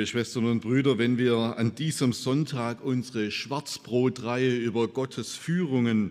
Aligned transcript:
Liebe 0.00 0.06
Schwestern 0.06 0.46
und 0.46 0.60
Brüder, 0.60 0.96
wenn 0.96 1.18
wir 1.18 1.36
an 1.58 1.74
diesem 1.74 2.14
Sonntag 2.14 2.82
unsere 2.82 3.30
Schwarzbrotreihe 3.30 4.56
über 4.56 4.88
Gottes 4.88 5.34
Führungen 5.34 6.10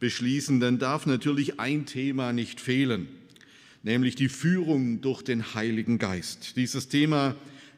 beschließen, 0.00 0.60
dann 0.60 0.78
darf 0.78 1.06
natürlich 1.06 1.58
ein 1.58 1.86
Thema 1.86 2.34
nicht 2.34 2.60
fehlen, 2.60 3.08
nämlich 3.82 4.16
die 4.16 4.28
Führung 4.28 5.00
durch 5.00 5.22
den 5.22 5.54
Heiligen 5.54 5.96
Geist. 5.96 6.58
Dieses 6.58 6.88
Thema 6.88 7.34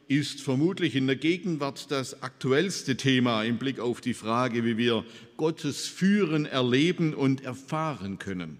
ist 0.09 0.41
vermutlich 0.41 0.93
in 0.93 1.07
der 1.07 1.15
Gegenwart 1.15 1.89
das 1.89 2.21
aktuellste 2.21 2.97
Thema 2.97 3.45
im 3.45 3.57
Blick 3.57 3.79
auf 3.79 4.01
die 4.01 4.13
Frage, 4.13 4.65
wie 4.65 4.75
wir 4.75 5.05
Gottes 5.37 5.87
Führen 5.87 6.45
erleben 6.45 7.13
und 7.13 7.45
erfahren 7.45 8.19
können. 8.19 8.59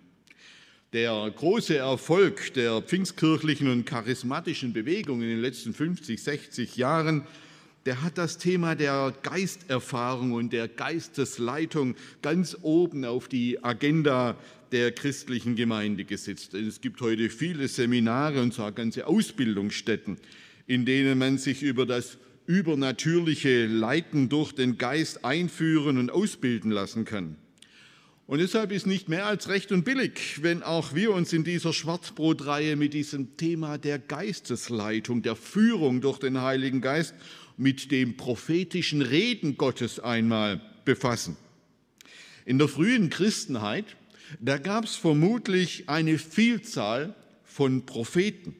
Der 0.95 1.29
große 1.29 1.75
Erfolg 1.75 2.53
der 2.53 2.81
pfingstkirchlichen 2.81 3.69
und 3.69 3.85
charismatischen 3.85 4.71
Bewegung 4.71 5.21
in 5.21 5.27
den 5.27 5.41
letzten 5.41 5.73
50, 5.73 6.23
60 6.23 6.77
Jahren, 6.77 7.23
der 7.85 8.01
hat 8.01 8.17
das 8.17 8.37
Thema 8.37 8.75
der 8.75 9.13
Geisterfahrung 9.21 10.31
und 10.31 10.53
der 10.53 10.69
Geistesleitung 10.69 11.95
ganz 12.21 12.55
oben 12.61 13.03
auf 13.03 13.27
die 13.27 13.61
Agenda 13.61 14.37
der 14.71 14.93
christlichen 14.93 15.57
Gemeinde 15.57 16.05
gesetzt. 16.05 16.53
Es 16.53 16.79
gibt 16.79 17.01
heute 17.01 17.29
viele 17.29 17.67
Seminare 17.67 18.41
und 18.41 18.53
zwar 18.53 18.71
ganze 18.71 19.05
Ausbildungsstätten, 19.05 20.15
in 20.65 20.85
denen 20.85 21.17
man 21.17 21.37
sich 21.37 21.61
über 21.61 21.85
das 21.85 22.17
übernatürliche 22.47 23.65
Leiten 23.65 24.29
durch 24.29 24.53
den 24.53 24.77
Geist 24.77 25.25
einführen 25.25 25.97
und 25.97 26.09
ausbilden 26.09 26.71
lassen 26.71 27.03
kann. 27.03 27.35
Und 28.27 28.39
deshalb 28.39 28.71
ist 28.71 28.87
nicht 28.87 29.07
mehr 29.07 29.27
als 29.27 29.49
recht 29.49 29.71
und 29.71 29.85
billig, 29.85 30.41
wenn 30.41 30.63
auch 30.63 30.95
wir 30.95 31.11
uns 31.11 31.31
in 31.31 31.43
dieser 31.43 31.73
Schwarzbrotreihe 31.73 32.75
mit 32.75 32.95
diesem 32.95 33.37
Thema 33.37 33.77
der 33.77 33.99
Geistesleitung, 33.99 35.21
der 35.21 35.35
Führung 35.35 36.01
durch 36.01 36.17
den 36.17 36.41
Heiligen 36.41 36.81
Geist, 36.81 37.13
mit 37.55 37.91
dem 37.91 38.17
prophetischen 38.17 39.03
Reden 39.03 39.57
Gottes 39.57 39.99
einmal 39.99 40.59
befassen. 40.85 41.37
In 42.45 42.57
der 42.57 42.67
frühen 42.67 43.11
Christenheit, 43.11 43.85
da 44.39 44.57
gab 44.57 44.85
es 44.85 44.95
vermutlich 44.95 45.87
eine 45.87 46.17
Vielzahl 46.17 47.15
von 47.43 47.85
Propheten, 47.85 48.55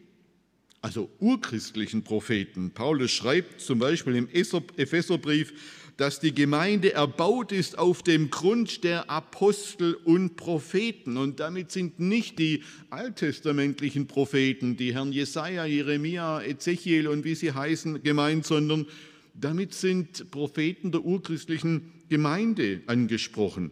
also 0.81 1.09
urchristlichen 1.19 2.03
Propheten. 2.03 2.69
Paulus 2.69 3.11
schreibt 3.11 3.61
zum 3.61 3.79
Beispiel 3.79 4.15
im 4.15 4.29
Epheserbrief, 4.29 5.53
dass 5.97 6.19
die 6.19 6.33
Gemeinde 6.33 6.93
erbaut 6.93 7.51
ist 7.51 7.77
auf 7.77 8.03
dem 8.03 8.29
Grund 8.29 8.83
der 8.83 9.09
Apostel 9.09 9.93
und 9.93 10.35
Propheten. 10.35 11.17
Und 11.17 11.39
damit 11.39 11.71
sind 11.71 11.99
nicht 11.99 12.37
die 12.37 12.63
alttestamentlichen 12.89 14.07
Propheten, 14.07 14.75
die 14.75 14.93
Herrn 14.93 15.13
Jesaja, 15.13 15.65
Jeremia, 15.65 16.41
Ezechiel 16.43 17.07
und 17.07 17.23
wie 17.23 17.35
sie 17.35 17.53
heißen, 17.53 18.03
gemeint, 18.03 18.45
sondern 18.45 18.87
damit 19.33 19.73
sind 19.73 20.31
Propheten 20.31 20.91
der 20.91 21.03
urchristlichen 21.03 21.91
Gemeinde 22.09 22.81
angesprochen. 22.87 23.71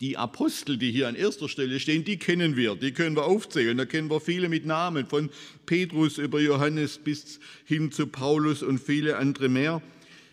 Die 0.00 0.16
Apostel, 0.16 0.78
die 0.78 0.90
hier 0.90 1.08
an 1.08 1.14
erster 1.14 1.48
Stelle 1.48 1.78
stehen, 1.78 2.04
die 2.04 2.16
kennen 2.18 2.56
wir, 2.56 2.76
die 2.76 2.92
können 2.92 3.14
wir 3.14 3.24
aufzählen. 3.24 3.76
Da 3.76 3.84
kennen 3.84 4.10
wir 4.10 4.20
viele 4.20 4.48
mit 4.48 4.64
Namen, 4.64 5.06
von 5.06 5.30
Petrus 5.66 6.18
über 6.18 6.40
Johannes 6.40 6.98
bis 6.98 7.40
hin 7.64 7.92
zu 7.92 8.06
Paulus 8.06 8.62
und 8.62 8.78
viele 8.78 9.18
andere 9.18 9.48
mehr. 9.48 9.82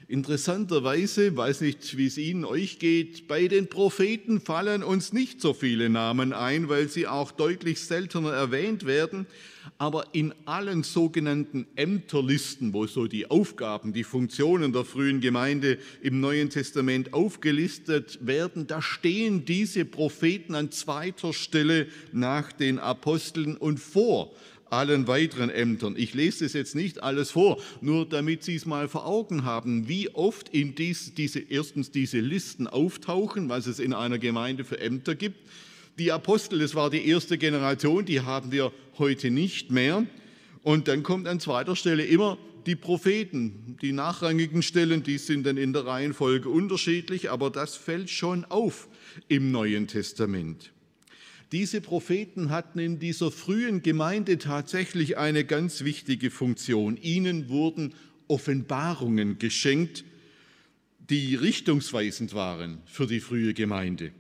Interessanterweise, 0.10 1.38
weiß 1.38 1.62
nicht, 1.62 1.96
wie 1.96 2.08
es 2.08 2.18
Ihnen 2.18 2.44
euch 2.44 2.80
geht, 2.80 3.28
bei 3.28 3.48
den 3.48 3.68
Propheten 3.68 4.42
fallen 4.42 4.82
uns 4.82 5.14
nicht 5.14 5.40
so 5.40 5.54
viele 5.54 5.88
Namen 5.88 6.34
ein, 6.34 6.68
weil 6.68 6.90
sie 6.90 7.06
auch 7.06 7.32
deutlich 7.32 7.80
seltener 7.82 8.32
erwähnt 8.32 8.88
werden. 8.88 9.28
Aber 9.78 10.08
in 10.14 10.34
allen 10.46 10.82
sogenannten 10.82 11.68
Ämterlisten, 11.76 12.74
wo 12.74 12.88
so 12.88 13.06
die 13.06 13.30
Aufgaben, 13.30 13.94
die 13.94 14.04
Funktionen 14.04 14.74
der 14.74 14.84
frühen 14.84 15.22
Gemeinde 15.22 15.78
im 16.02 16.20
Neuen 16.20 16.50
Testament 16.50 17.14
aufgelistet 17.14 18.18
werden, 18.26 18.66
da 18.66 18.82
stehen 18.82 19.46
diese 19.46 19.86
Propheten 19.86 20.56
an 20.56 20.72
zweiter 20.72 21.34
Stelle 21.34 21.86
nach 22.12 22.52
den 22.52 22.80
Aposteln 22.80 23.56
und 23.56 23.80
vor 23.80 24.32
allen 24.70 25.08
weiteren 25.08 25.50
Ämtern. 25.50 25.96
Ich 25.98 26.14
lese 26.14 26.46
es 26.46 26.54
jetzt 26.54 26.76
nicht 26.76 27.04
alles 27.04 27.32
vor, 27.32 27.62
nur 27.82 28.08
damit 28.08 28.44
Sie 28.44 28.56
es 28.56 28.66
mal 28.66 28.88
vor 28.88 29.06
Augen 29.06 29.44
haben, 29.44 29.88
wie 29.88 30.10
oft 30.10 30.50
in 30.50 30.76
dies, 30.76 31.14
diese, 31.14 31.40
erstens 31.40 31.92
diese 31.92 32.20
Listen 32.20 32.68
auftauchen, 32.68 33.50
was 33.50 33.68
es 33.68 33.80
in 33.80 33.94
einer 33.94 34.20
Gemeinde 34.20 34.64
für 34.64 34.80
Ämter 34.80 35.16
gibt. 35.16 35.38
Die 35.98 36.12
Apostel, 36.12 36.60
das 36.60 36.76
war 36.76 36.90
die 36.90 37.08
erste 37.08 37.38
Generation, 37.38 38.06
die 38.06 38.22
haben 38.22 38.52
wir 38.52 38.72
heute 38.98 39.32
nicht 39.32 39.72
mehr. 39.72 40.06
Und 40.64 40.88
dann 40.88 41.04
kommt 41.04 41.28
an 41.28 41.40
zweiter 41.40 41.76
Stelle 41.76 42.06
immer 42.06 42.38
die 42.66 42.76
Propheten. 42.76 43.78
Die 43.82 43.92
nachrangigen 43.92 44.62
Stellen, 44.62 45.04
die 45.04 45.18
sind 45.18 45.46
dann 45.46 45.58
in 45.58 45.74
der 45.74 45.86
Reihenfolge 45.86 46.50
unterschiedlich, 46.50 47.32
aber 47.32 47.50
das 47.50 47.76
fällt 47.76 48.10
schon 48.10 48.46
auf 48.46 48.88
im 49.28 49.52
Neuen 49.52 49.88
Testament. 49.88 50.72
Diese 51.52 51.82
Propheten 51.82 52.52
hatten 52.52 52.78
in 52.78 53.00
dieser 53.00 53.32
frühen 53.32 53.82
Gemeinde 53.82 54.38
tatsächlich 54.38 55.18
eine 55.18 55.46
ganz 55.46 55.84
wichtige 55.84 56.30
Funktion. 56.30 56.96
Ihnen 56.98 57.50
wurden 57.50 57.96
Offenbarungen 58.28 59.40
geschenkt, 59.40 60.04
die 61.10 61.34
richtungsweisend 61.34 62.36
waren 62.36 62.82
für 62.86 63.08
die 63.08 63.20
frühe 63.20 63.56
Gemeinde. 63.56 64.12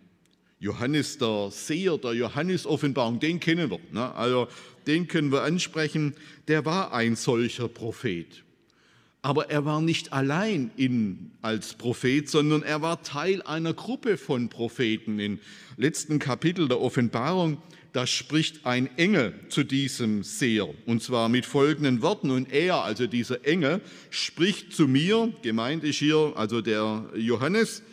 Johannes 0.60 1.20
der 1.20 1.52
Seher 1.52 1.98
der 2.00 2.14
Johannes-Offenbarung, 2.14 3.20
den 3.20 3.40
kennen 3.40 3.70
wir, 3.70 3.80
ne? 3.92 4.14
also 4.16 4.48
den 4.88 5.08
können 5.08 5.32
wir 5.32 5.44
ansprechen, 5.44 6.16
der 6.48 6.66
war 6.66 6.94
ein 6.94 7.16
solcher 7.16 7.68
Prophet. 7.68 8.44
Aber 9.22 9.50
er 9.50 9.66
war 9.66 9.82
nicht 9.82 10.14
allein 10.14 10.72
in, 10.78 11.32
als 11.42 11.74
Prophet, 11.74 12.30
sondern 12.30 12.64
er 12.64 12.82
war 12.82 13.04
Teil 13.04 13.42
einer 13.42 13.74
Gruppe 13.74 14.18
von 14.18 14.48
Propheten. 14.48 15.20
Im 15.20 15.40
letzten 15.76 16.20
Kapitel 16.20 16.70
der 16.70 16.80
Offenbarung, 16.80 17.58
da 17.92 18.08
spricht 18.08 18.66
ein 18.66 18.90
Engel 18.98 19.34
zu 19.50 19.64
diesem 19.64 20.24
Seher, 20.24 20.70
und 20.86 21.02
zwar 21.04 21.28
mit 21.28 21.46
folgenden 21.46 22.02
Worten. 22.02 22.32
Und 22.32 22.54
er, 22.54 22.84
also 22.84 23.08
dieser 23.08 23.46
Engel, 23.46 23.82
spricht 24.10 24.74
zu 24.74 24.88
mir, 24.88 25.34
gemeint 25.42 25.84
ist 25.84 25.98
hier 25.98 26.34
also 26.36 26.62
der 26.62 27.10
Johannes, 27.16 27.84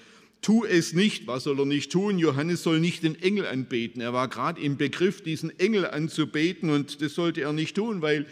tu 0.43 0.65
es 0.65 0.93
nicht. 0.93 1.27
Was 1.27 1.43
soll 1.45 1.59
er 1.59 1.67
nicht 1.67 1.91
tun? 1.91 2.21
Johannes 2.21 2.63
soll 2.63 2.79
nicht 2.79 3.03
den 3.03 3.21
Engel 3.21 3.47
anbeten. 3.47 4.01
Er 4.01 4.13
war 4.13 4.29
gerade 4.29 4.61
im 4.61 4.77
Begriff, 4.77 5.23
diesen 5.23 5.59
Engel 5.59 5.89
anzubeten, 5.89 6.71
und 6.71 7.03
das 7.03 7.15
sollte 7.15 7.41
er 7.41 7.53
nicht 7.53 7.75
tun, 7.75 8.01
weil 8.01 8.27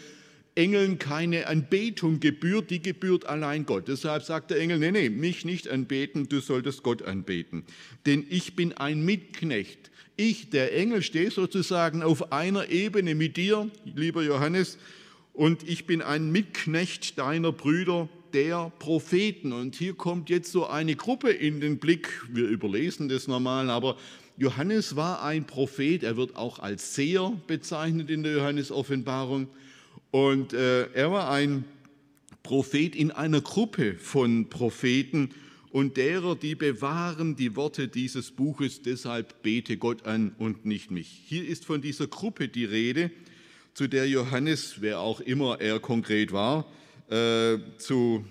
Engeln 0.55 0.99
keine 0.99 1.47
Anbetung 1.47 2.21
gebührt, 2.21 2.69
die 2.69 2.81
gebührt 2.81 3.25
allein 3.25 3.65
Gott. 3.65 3.89
Deshalb 3.89 4.23
sagt 4.23 4.51
der 4.51 4.59
Engel, 4.59 4.79
nee, 4.79 4.91
nee, 4.91 5.09
mich 5.09 5.43
nicht 5.43 5.67
anbeten, 5.67 6.29
du 6.29 6.39
solltest 6.39 6.81
Gott 6.81 7.01
anbeten. 7.01 7.63
Denn 8.05 8.25
ich 8.29 8.55
bin 8.55 8.71
ein 8.73 9.03
Mitknecht. 9.03 9.91
Ich, 10.15 10.49
der 10.49 10.73
Engel, 10.73 11.01
stehe 11.01 11.29
sozusagen 11.29 12.03
auf 12.03 12.31
einer 12.31 12.69
Ebene 12.69 13.15
mit 13.15 13.35
dir, 13.35 13.69
lieber 13.83 14.23
Johannes, 14.23 14.77
und 15.33 15.67
ich 15.67 15.85
bin 15.85 16.01
ein 16.01 16.31
Mitknecht 16.31 17.19
deiner 17.19 17.51
Brüder, 17.51 18.07
der 18.31 18.71
Propheten. 18.79 19.51
Und 19.51 19.75
hier 19.75 19.93
kommt 19.93 20.29
jetzt 20.29 20.51
so 20.53 20.67
eine 20.67 20.95
Gruppe 20.95 21.31
in 21.31 21.59
den 21.59 21.79
Blick. 21.79 22.21
Wir 22.29 22.47
überlesen 22.47 23.09
das 23.09 23.27
normal, 23.27 23.69
aber 23.69 23.97
Johannes 24.37 24.95
war 24.95 25.23
ein 25.23 25.45
Prophet. 25.45 26.03
Er 26.03 26.15
wird 26.15 26.37
auch 26.37 26.59
als 26.59 26.95
Seher 26.95 27.33
bezeichnet 27.47 28.09
in 28.09 28.23
der 28.23 28.33
Johannes-Offenbarung. 28.33 29.49
Und 30.15 30.53
äh, 30.53 30.89
er 30.93 31.11
war 31.11 31.29
ein 31.29 31.65
Prophet 32.41 32.95
in 32.95 33.11
einer 33.11 33.41
Gruppe 33.41 33.95
von 33.95 34.47
Propheten 34.47 35.31
und 35.71 35.97
derer, 35.97 36.37
die 36.37 36.55
bewahren 36.55 37.35
die 37.35 37.57
Worte 37.57 37.89
dieses 37.89 38.31
Buches, 38.31 38.81
deshalb 38.81 39.43
bete 39.43 39.75
Gott 39.75 40.05
an 40.05 40.33
und 40.37 40.65
nicht 40.65 40.89
mich. 40.89 41.23
Hier 41.25 41.45
ist 41.45 41.65
von 41.65 41.81
dieser 41.81 42.07
Gruppe 42.07 42.47
die 42.47 42.63
Rede, 42.63 43.11
zu 43.73 43.89
der 43.89 44.07
Johannes, 44.07 44.77
wer 44.79 45.01
auch 45.01 45.19
immer 45.19 45.59
er 45.59 45.81
konkret 45.81 46.31
war, 46.31 46.65
äh, 47.09 47.57
zu, 47.77 48.23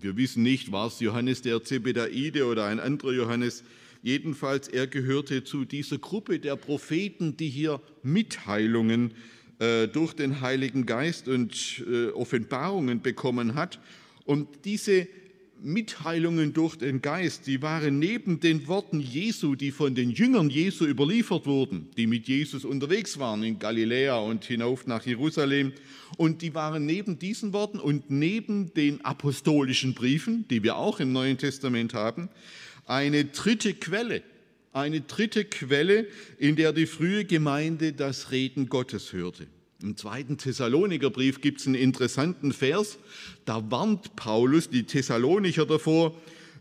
wir 0.00 0.16
wissen 0.16 0.42
nicht, 0.42 0.72
war 0.72 0.88
es 0.88 0.98
Johannes 0.98 1.42
der 1.42 1.62
Zebedaide 1.62 2.44
oder 2.44 2.64
ein 2.64 2.80
anderer 2.80 3.12
Johannes, 3.12 3.62
jedenfalls 4.02 4.66
er 4.66 4.88
gehörte 4.88 5.44
zu 5.44 5.64
dieser 5.64 5.98
Gruppe 5.98 6.40
der 6.40 6.56
Propheten, 6.56 7.36
die 7.36 7.50
hier 7.50 7.80
Mitteilungen 8.02 9.14
äh, 9.58 9.86
durch 9.88 10.14
den 10.14 10.40
Heiligen 10.40 10.86
Geist 10.86 11.28
und 11.28 11.84
äh, 11.86 12.08
Offenbarungen 12.08 13.02
bekommen 13.02 13.54
hat. 13.54 13.78
Und 14.24 14.48
diese 14.64 15.06
Mitteilungen 15.62 16.52
durch 16.52 16.76
den 16.76 17.00
Geist, 17.00 17.46
die 17.46 17.62
waren 17.62 17.98
neben 17.98 18.40
den 18.40 18.68
Worten 18.68 19.00
Jesu, 19.00 19.54
die 19.54 19.70
von 19.70 19.94
den 19.94 20.10
Jüngern 20.10 20.50
Jesu 20.50 20.84
überliefert 20.84 21.46
wurden, 21.46 21.88
die 21.96 22.06
mit 22.06 22.28
Jesus 22.28 22.64
unterwegs 22.64 23.18
waren 23.18 23.42
in 23.42 23.58
Galiläa 23.58 24.18
und 24.18 24.44
hinauf 24.44 24.86
nach 24.86 25.06
Jerusalem, 25.06 25.72
und 26.16 26.42
die 26.42 26.54
waren 26.54 26.86
neben 26.86 27.18
diesen 27.18 27.52
Worten 27.52 27.80
und 27.80 28.10
neben 28.10 28.72
den 28.74 29.04
apostolischen 29.04 29.94
Briefen, 29.94 30.46
die 30.48 30.62
wir 30.62 30.76
auch 30.76 31.00
im 31.00 31.12
Neuen 31.12 31.38
Testament 31.38 31.94
haben, 31.94 32.28
eine 32.86 33.24
dritte 33.24 33.74
Quelle, 33.74 34.22
eine 34.74 35.00
dritte 35.00 35.44
Quelle, 35.44 36.06
in 36.38 36.56
der 36.56 36.72
die 36.72 36.86
frühe 36.86 37.24
Gemeinde 37.24 37.92
das 37.92 38.30
Reden 38.30 38.68
Gottes 38.68 39.12
hörte. 39.12 39.46
Im 39.82 39.96
zweiten 39.96 40.36
Thessalonikerbrief 40.36 41.40
gibt 41.40 41.60
es 41.60 41.66
einen 41.66 41.76
interessanten 41.76 42.52
Vers, 42.52 42.98
da 43.44 43.70
warnt 43.70 44.16
Paulus 44.16 44.68
die 44.68 44.84
Thessalonicher 44.84 45.66
davor, 45.66 46.14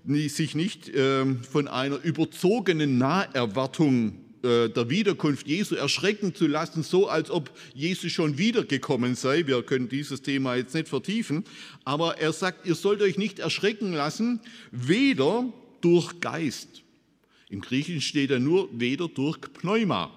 sich 0.05 0.55
nicht 0.55 0.91
ähm, 0.93 1.41
von 1.43 1.67
einer 1.67 2.03
überzogenen 2.03 2.97
Naherwartung 2.97 4.19
äh, 4.43 4.67
der 4.69 4.89
Wiederkunft 4.89 5.47
Jesu 5.47 5.75
erschrecken 5.75 6.35
zu 6.35 6.47
lassen, 6.47 6.83
so 6.83 7.07
als 7.07 7.31
ob 7.31 7.49
Jesus 7.73 8.11
schon 8.11 8.37
wiedergekommen 8.37 9.15
sei. 9.15 9.47
Wir 9.47 9.63
können 9.63 9.87
dieses 9.87 10.21
Thema 10.21 10.55
jetzt 10.55 10.75
nicht 10.75 10.89
vertiefen, 10.89 11.45
aber 11.85 12.17
er 12.17 12.33
sagt, 12.33 12.67
ihr 12.67 12.75
sollt 12.75 13.01
euch 13.01 13.17
nicht 13.17 13.39
erschrecken 13.39 13.93
lassen, 13.93 14.41
weder 14.71 15.45
durch 15.79 16.19
Geist. 16.19 16.82
Im 17.49 17.61
Griechischen 17.61 18.01
steht 18.01 18.31
er 18.31 18.39
nur 18.39 18.69
weder 18.71 19.07
durch 19.07 19.39
Pneuma, 19.39 20.11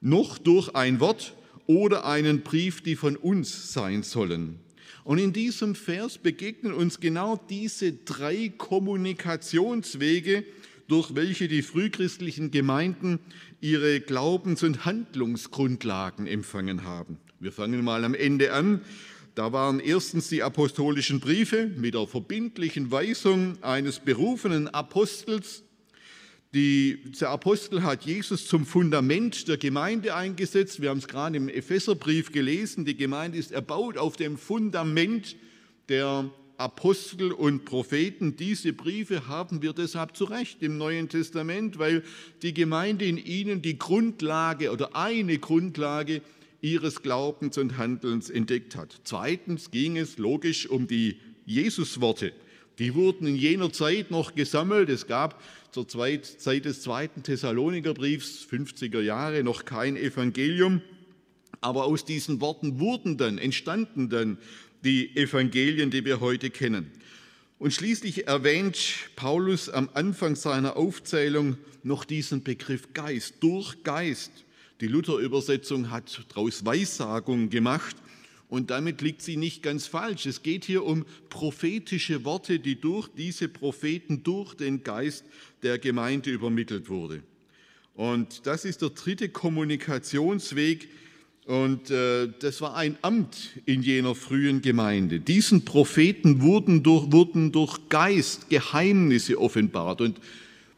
noch 0.00 0.38
durch 0.38 0.74
ein 0.74 1.00
Wort 1.00 1.34
oder 1.66 2.06
einen 2.06 2.42
Brief, 2.42 2.80
die 2.80 2.96
von 2.96 3.16
uns 3.16 3.72
sein 3.72 4.02
sollen. 4.02 4.58
Und 5.04 5.18
in 5.18 5.32
diesem 5.32 5.74
Vers 5.74 6.18
begegnen 6.18 6.72
uns 6.72 7.00
genau 7.00 7.40
diese 7.48 7.92
drei 7.92 8.52
Kommunikationswege, 8.56 10.44
durch 10.86 11.14
welche 11.14 11.48
die 11.48 11.62
frühchristlichen 11.62 12.50
Gemeinden 12.50 13.20
ihre 13.60 14.00
Glaubens- 14.00 14.62
und 14.62 14.84
Handlungsgrundlagen 14.84 16.26
empfangen 16.26 16.84
haben. 16.84 17.18
Wir 17.40 17.52
fangen 17.52 17.84
mal 17.84 18.04
am 18.04 18.14
Ende 18.14 18.52
an. 18.52 18.80
Da 19.34 19.52
waren 19.52 19.78
erstens 19.78 20.28
die 20.28 20.42
apostolischen 20.42 21.20
Briefe 21.20 21.70
mit 21.76 21.94
der 21.94 22.06
verbindlichen 22.06 22.90
Weisung 22.90 23.62
eines 23.62 24.00
berufenen 24.00 24.68
Apostels. 24.68 25.62
Die, 26.54 27.02
der 27.20 27.28
Apostel 27.28 27.82
hat 27.82 28.06
Jesus 28.06 28.46
zum 28.46 28.64
Fundament 28.64 29.48
der 29.48 29.58
Gemeinde 29.58 30.14
eingesetzt. 30.14 30.80
Wir 30.80 30.88
haben 30.88 30.98
es 30.98 31.06
gerade 31.06 31.36
im 31.36 31.50
Epheserbrief 31.50 32.32
gelesen. 32.32 32.86
Die 32.86 32.96
Gemeinde 32.96 33.36
ist 33.36 33.52
erbaut 33.52 33.98
auf 33.98 34.16
dem 34.16 34.38
Fundament 34.38 35.36
der 35.90 36.30
Apostel 36.56 37.32
und 37.32 37.66
Propheten. 37.66 38.36
Diese 38.36 38.72
Briefe 38.72 39.28
haben 39.28 39.60
wir 39.60 39.74
deshalb 39.74 40.16
zu 40.16 40.24
Recht 40.24 40.62
im 40.62 40.78
Neuen 40.78 41.10
Testament, 41.10 41.78
weil 41.78 42.02
die 42.40 42.54
Gemeinde 42.54 43.04
in 43.04 43.18
ihnen 43.18 43.60
die 43.60 43.78
Grundlage 43.78 44.72
oder 44.72 44.96
eine 44.96 45.38
Grundlage 45.38 46.22
ihres 46.62 47.02
Glaubens 47.02 47.58
und 47.58 47.76
Handelns 47.76 48.30
entdeckt 48.30 48.74
hat. 48.74 49.02
Zweitens 49.04 49.70
ging 49.70 49.98
es 49.98 50.16
logisch 50.16 50.66
um 50.66 50.86
die 50.86 51.18
Jesusworte. 51.44 52.32
Die 52.78 52.94
wurden 52.94 53.26
in 53.26 53.36
jener 53.36 53.72
Zeit 53.72 54.10
noch 54.10 54.34
gesammelt. 54.34 54.88
Es 54.88 55.06
gab 55.06 55.42
zur 55.72 55.88
Zeit 55.88 56.64
des 56.64 56.82
zweiten 56.82 57.22
Thessalonikerbriefs, 57.22 58.46
50er 58.50 59.00
Jahre, 59.00 59.42
noch 59.42 59.64
kein 59.64 59.96
Evangelium. 59.96 60.80
Aber 61.60 61.84
aus 61.84 62.04
diesen 62.04 62.40
Worten 62.40 62.78
wurden 62.78 63.16
dann, 63.16 63.38
entstanden 63.38 64.08
dann 64.08 64.38
die 64.84 65.16
Evangelien, 65.16 65.90
die 65.90 66.04
wir 66.04 66.20
heute 66.20 66.50
kennen. 66.50 66.92
Und 67.58 67.74
schließlich 67.74 68.28
erwähnt 68.28 68.78
Paulus 69.16 69.68
am 69.68 69.90
Anfang 69.94 70.36
seiner 70.36 70.76
Aufzählung 70.76 71.56
noch 71.82 72.04
diesen 72.04 72.44
Begriff 72.44 72.92
Geist, 72.94 73.34
durch 73.40 73.82
Geist. 73.82 74.30
Die 74.80 74.86
Luther-Übersetzung 74.86 75.90
hat 75.90 76.24
daraus 76.28 76.64
Weissagung 76.64 77.50
gemacht 77.50 77.96
und 78.48 78.70
damit 78.70 79.02
liegt 79.02 79.22
sie 79.22 79.36
nicht 79.36 79.62
ganz 79.62 79.86
falsch. 79.86 80.26
Es 80.26 80.42
geht 80.42 80.64
hier 80.64 80.84
um 80.84 81.04
prophetische 81.28 82.24
Worte, 82.24 82.58
die 82.58 82.80
durch 82.80 83.08
diese 83.08 83.48
Propheten, 83.48 84.22
durch 84.22 84.54
den 84.54 84.82
Geist 84.82 85.24
der 85.62 85.78
Gemeinde 85.78 86.30
übermittelt 86.30 86.88
wurde. 86.88 87.22
Und 87.94 88.46
das 88.46 88.64
ist 88.64 88.82
der 88.82 88.90
dritte 88.90 89.28
Kommunikationsweg, 89.28 90.88
und 91.48 91.90
äh, 91.90 92.28
das 92.40 92.60
war 92.60 92.76
ein 92.76 92.98
Amt 93.00 93.52
in 93.64 93.82
jener 93.82 94.14
frühen 94.14 94.60
Gemeinde. 94.60 95.18
Diesen 95.18 95.64
Propheten 95.64 96.42
wurden 96.42 96.82
durch, 96.82 97.10
wurden 97.10 97.52
durch 97.52 97.88
Geist 97.88 98.50
Geheimnisse 98.50 99.40
offenbart. 99.40 100.02
Und 100.02 100.20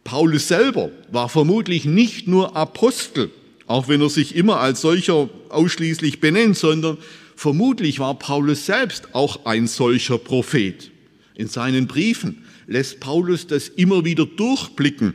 Paulus 0.04 0.46
selber 0.46 0.92
war 1.10 1.28
vermutlich 1.28 1.86
nicht 1.86 2.28
nur 2.28 2.54
Apostel, 2.54 3.32
auch 3.66 3.88
wenn 3.88 4.00
er 4.00 4.10
sich 4.10 4.36
immer 4.36 4.60
als 4.60 4.80
solcher 4.80 5.28
ausschließlich 5.48 6.20
benennt, 6.20 6.56
sondern 6.56 6.98
vermutlich 7.40 7.98
war 8.00 8.18
Paulus 8.18 8.66
selbst 8.66 9.14
auch 9.14 9.46
ein 9.46 9.66
solcher 9.66 10.18
Prophet. 10.18 10.90
In 11.34 11.48
seinen 11.48 11.86
Briefen 11.86 12.44
lässt 12.66 13.00
Paulus 13.00 13.46
das 13.46 13.68
immer 13.68 14.04
wieder 14.04 14.26
durchblicken, 14.26 15.14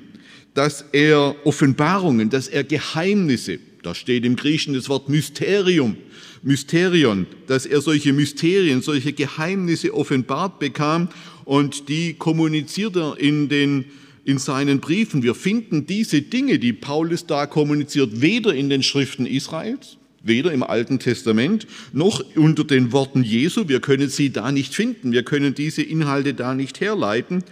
dass 0.56 0.86
er 0.92 1.36
Offenbarungen, 1.46 2.32
dass 2.32 2.48
er 2.48 2.64
Geheimnisse, 2.64 3.60
da 3.84 3.94
steht 3.94 4.26
im 4.26 4.36
Griechischen 4.36 4.74
das 4.74 4.90
Wort 4.90 5.08
Mysterium, 5.08 5.98
Mysterion, 6.42 7.28
dass 7.46 7.68
er 7.68 7.80
solche 7.82 8.12
Mysterien, 8.12 8.82
solche 8.82 9.14
Geheimnisse 9.14 9.94
offenbart 9.94 10.58
bekam 10.58 11.10
und 11.44 11.90
die 11.90 12.16
kommuniziert 12.16 12.96
er 12.96 13.20
in, 13.20 13.50
den, 13.50 13.86
in 14.24 14.40
seinen 14.40 14.80
Briefen. 14.80 15.22
Wir 15.22 15.36
finden 15.36 15.86
diese 15.86 16.24
Dinge, 16.24 16.58
die 16.58 16.74
Paulus 16.74 17.28
da 17.28 17.46
kommuniziert, 17.46 18.20
weder 18.20 18.52
in 18.52 18.72
den 18.72 18.82
Schriften 18.82 19.28
Israels, 19.28 19.98
weder 20.26 20.52
im 20.52 20.64
Alten 20.64 21.00
Testament 21.00 21.68
noch 21.94 22.24
unter 22.36 22.64
den 22.64 22.92
Worten 22.92 23.24
Jesu. 23.24 23.68
Wir 23.68 23.80
können 23.80 24.10
sie 24.10 24.32
da 24.32 24.52
nicht 24.52 24.74
finden. 24.74 25.12
Wir 25.12 25.24
können 25.24 25.54
diese 25.54 25.82
Inhalte 25.82 26.34
da 26.34 26.54
nicht 26.54 26.82
herleiten. 26.82 27.44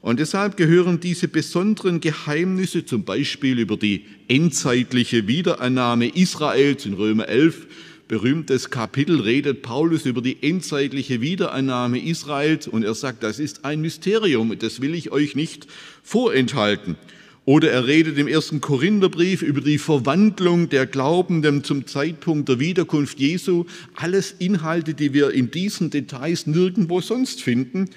Und 0.00 0.18
deshalb 0.18 0.56
gehören 0.56 0.98
diese 0.98 1.28
besonderen 1.28 2.00
Geheimnisse, 2.00 2.84
zum 2.84 3.04
Beispiel 3.04 3.60
über 3.60 3.76
die 3.76 4.04
endzeitliche 4.26 5.28
Wiederannahme 5.28 6.08
Israels 6.08 6.86
in 6.86 6.94
Römer 6.94 7.28
11, 7.28 7.66
berühmtes 8.08 8.70
Kapitel, 8.70 9.20
redet 9.20 9.62
Paulus 9.62 10.04
über 10.04 10.20
die 10.20 10.42
endzeitliche 10.42 11.20
Wiederannahme 11.20 12.04
Israels 12.04 12.66
und 12.66 12.82
er 12.82 12.94
sagt, 12.94 13.22
das 13.22 13.38
ist 13.38 13.64
ein 13.64 13.80
Mysterium, 13.80 14.58
das 14.58 14.80
will 14.80 14.96
ich 14.96 15.12
euch 15.12 15.36
nicht 15.36 15.68
vorenthalten. 16.02 16.96
Oder 17.44 17.72
er 17.72 17.86
redet 17.88 18.18
im 18.18 18.28
ersten 18.28 18.60
Korintherbrief 18.60 19.42
über 19.42 19.60
die 19.60 19.78
Verwandlung 19.78 20.68
der 20.68 20.86
Glaubenden 20.86 21.64
zum 21.64 21.86
Zeitpunkt 21.86 22.48
der 22.48 22.60
Wiederkunft 22.60 23.18
Jesu. 23.18 23.64
Alles 23.96 24.36
Inhalte, 24.38 24.94
die 24.94 25.12
wir 25.12 25.32
in 25.32 25.50
diesen 25.50 25.90
Details 25.90 26.46
nirgendwo 26.46 27.00
sonst 27.00 27.42
finden. 27.42 27.90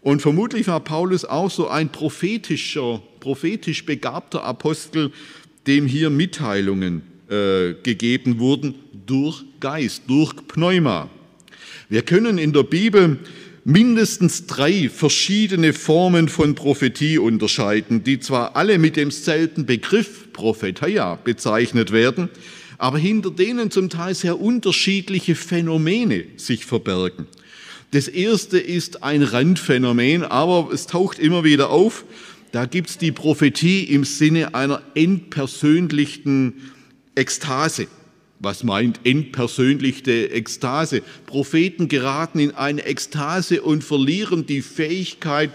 Und 0.00 0.20
vermutlich 0.20 0.66
war 0.66 0.80
Paulus 0.80 1.24
auch 1.24 1.50
so 1.50 1.68
ein 1.68 1.90
prophetischer, 1.90 3.00
prophetisch 3.20 3.84
begabter 3.86 4.42
Apostel, 4.42 5.12
dem 5.68 5.86
hier 5.86 6.10
Mitteilungen 6.10 7.02
äh, 7.30 7.74
gegeben 7.82 8.40
wurden 8.40 8.74
durch 9.06 9.44
Geist, 9.60 10.02
durch 10.08 10.34
Pneuma. 10.48 11.08
Wir 11.88 12.02
können 12.02 12.36
in 12.36 12.52
der 12.52 12.64
Bibel 12.64 13.18
mindestens 13.64 14.46
drei 14.46 14.88
verschiedene 14.88 15.72
Formen 15.72 16.28
von 16.28 16.54
Prophetie 16.54 17.18
unterscheiden, 17.18 18.04
die 18.04 18.20
zwar 18.20 18.56
alle 18.56 18.78
mit 18.78 18.96
demselben 18.96 19.66
Begriff 19.66 20.32
Prophetia 20.32 21.16
bezeichnet 21.16 21.92
werden, 21.92 22.28
aber 22.78 22.98
hinter 22.98 23.30
denen 23.30 23.70
zum 23.70 23.90
Teil 23.90 24.14
sehr 24.14 24.40
unterschiedliche 24.40 25.34
Phänomene 25.34 26.24
sich 26.36 26.64
verbergen. 26.64 27.26
Das 27.90 28.06
erste 28.06 28.58
ist 28.58 29.02
ein 29.02 29.22
Randphänomen, 29.22 30.22
aber 30.22 30.70
es 30.72 30.86
taucht 30.86 31.18
immer 31.18 31.42
wieder 31.42 31.70
auf. 31.70 32.04
Da 32.52 32.66
gibt 32.66 32.90
es 32.90 32.98
die 32.98 33.12
Prophetie 33.12 33.84
im 33.84 34.04
Sinne 34.04 34.54
einer 34.54 34.82
entpersönlichten 34.94 36.54
Ekstase. 37.14 37.88
Was 38.40 38.62
meint 38.62 39.00
entpersönlichte 39.04 40.30
Ekstase? 40.30 41.02
Propheten 41.26 41.88
geraten 41.88 42.38
in 42.38 42.52
eine 42.52 42.84
Ekstase 42.84 43.62
und 43.62 43.82
verlieren 43.82 44.46
die 44.46 44.62
Fähigkeit, 44.62 45.50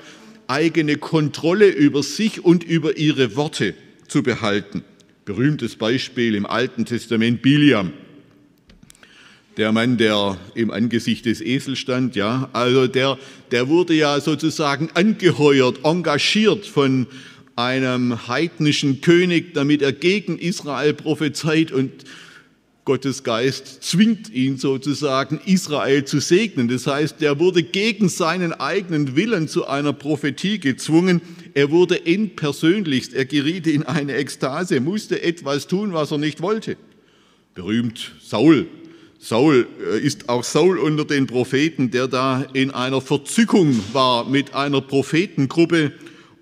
eigene 0.48 0.98
Kontrolle 0.98 1.70
über 1.70 2.04
sich 2.04 2.44
und 2.44 2.64
über 2.64 2.98
ihre 2.98 3.36
Worte 3.36 3.74
zu 4.08 4.22
behalten. 4.22 4.84
Berühmtes 5.24 5.78
Beispiel 5.78 6.36
im 6.36 6.46
Alten 6.46 6.86
Testament 6.86 7.42
Biliam 7.42 7.94
der 9.58 9.72
Mann, 9.72 9.98
der 9.98 10.38
im 10.56 10.72
Angesicht 10.72 11.26
des 11.26 11.42
Esels 11.42 11.80
stand, 11.80 12.16
ja, 12.16 12.50
also 12.54 12.88
der, 12.88 13.18
der 13.52 13.68
wurde 13.68 13.94
ja 13.94 14.20
sozusagen 14.20 14.90
angeheuert, 14.94 15.80
engagiert 15.84 16.66
von 16.66 17.08
einem 17.56 18.28
heidnischen 18.28 19.02
König, 19.02 19.54
damit 19.54 19.82
er 19.82 19.92
gegen 19.92 20.40
Israel 20.40 20.94
prophezeit 20.94 21.72
und 21.72 21.92
Gottes 22.86 23.24
Geist 23.24 23.82
zwingt 23.82 24.30
ihn 24.30 24.58
sozusagen, 24.58 25.40
Israel 25.46 26.04
zu 26.04 26.20
segnen. 26.20 26.68
Das 26.68 26.86
heißt, 26.86 27.22
er 27.22 27.40
wurde 27.40 27.64
gegen 27.64 28.10
seinen 28.10 28.52
eigenen 28.52 29.16
Willen 29.16 29.48
zu 29.48 29.66
einer 29.68 29.94
Prophetie 29.94 30.60
gezwungen. 30.60 31.22
Er 31.54 31.72
wurde 31.72 32.06
entpersönlichst, 32.06 33.14
er 33.14 33.26
geriet 33.26 33.68
in 33.68 33.84
eine 33.84 34.16
Ekstase, 34.16 34.82
musste 34.82 35.22
etwas 35.22 35.68
tun, 35.68 35.94
was 35.94 36.12
er 36.12 36.18
nicht 36.18 36.42
wollte. 36.42 36.76
Berühmt 37.56 38.12
Saul. 38.22 38.68
Saul 39.18 39.68
äh, 39.90 40.00
ist 40.00 40.28
auch 40.28 40.44
Saul 40.44 40.78
unter 40.78 41.06
den 41.06 41.28
Propheten, 41.28 41.90
der 41.90 42.10
da 42.10 42.46
in 42.52 42.72
einer 42.72 43.00
Verzückung 43.00 43.80
war 43.94 44.28
mit 44.28 44.54
einer 44.54 44.82
Prophetengruppe 44.82 45.94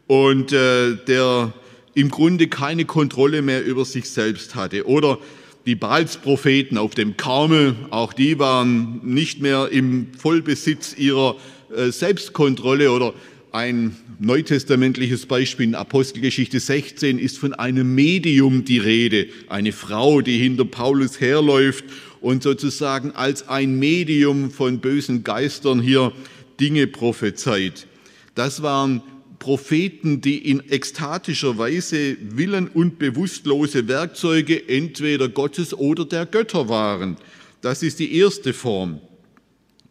und 0.07 0.51
äh, 0.51 0.95
der 1.07 1.53
im 1.93 2.09
Grunde 2.09 2.47
keine 2.47 2.85
Kontrolle 2.85 3.43
mehr 3.43 3.63
über 3.63 3.85
sich 3.85 4.09
selbst 4.09 4.55
hatte. 4.55 4.87
Oder 4.87 5.19
die 5.65 5.75
Baalspropheten 5.75 6.77
auf 6.77 6.95
dem 6.95 7.17
Karmel, 7.17 7.75
auch 7.91 8.13
die 8.13 8.39
waren 8.39 8.99
nicht 9.03 9.41
mehr 9.41 9.69
im 9.71 10.07
Vollbesitz 10.17 10.95
ihrer 10.97 11.35
äh, 11.75 11.91
Selbstkontrolle 11.91 12.91
oder 12.91 13.13
ein 13.51 13.95
neutestamentliches 14.19 15.25
Beispiel 15.25 15.65
in 15.65 15.75
Apostelgeschichte 15.75 16.59
16 16.59 17.19
ist 17.19 17.37
von 17.37 17.53
einem 17.53 17.93
Medium 17.93 18.63
die 18.63 18.77
Rede, 18.77 19.27
eine 19.49 19.73
Frau, 19.73 20.21
die 20.21 20.37
hinter 20.37 20.65
Paulus 20.65 21.19
herläuft 21.19 21.83
und 22.21 22.43
sozusagen 22.43 23.11
als 23.11 23.49
ein 23.49 23.77
Medium 23.77 24.51
von 24.51 24.79
bösen 24.79 25.23
Geistern 25.23 25.81
hier 25.81 26.13
Dinge 26.59 26.87
prophezeit. 26.87 27.87
Das 28.35 28.61
waren 28.61 29.01
Propheten, 29.41 30.21
die 30.21 30.37
in 30.37 30.69
ekstatischer 30.69 31.57
Weise 31.57 32.15
willen- 32.21 32.67
und 32.67 32.99
bewusstlose 32.99 33.87
Werkzeuge 33.87 34.69
entweder 34.69 35.29
Gottes 35.29 35.73
oder 35.73 36.05
der 36.05 36.27
Götter 36.27 36.69
waren. 36.69 37.17
Das 37.61 37.81
ist 37.81 37.97
die 37.97 38.15
erste 38.17 38.53
Form. 38.53 39.01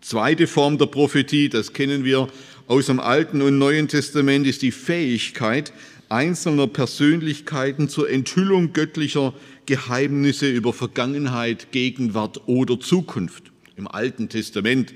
Zweite 0.01 0.47
Form 0.47 0.79
der 0.79 0.87
Prophetie, 0.87 1.49
das 1.49 1.73
kennen 1.73 2.05
wir 2.05 2.29
aus 2.69 2.87
dem 2.87 3.01
Alten 3.01 3.43
und 3.43 3.59
Neuen 3.59 3.89
Testament, 3.89 4.47
ist 4.47 4.63
die 4.63 4.71
Fähigkeit 4.71 5.73
einzelner 6.09 6.69
Persönlichkeiten 6.69 7.89
zur 7.89 8.09
Enthüllung 8.09 8.73
göttlicher 8.73 9.35
Geheimnisse 9.67 10.49
über 10.49 10.73
Vergangenheit, 10.73 11.73
Gegenwart 11.73 12.41
oder 12.47 12.79
Zukunft. 12.79 13.51
Im 13.77 13.89
Alten 13.89 14.29
Testament 14.29 14.95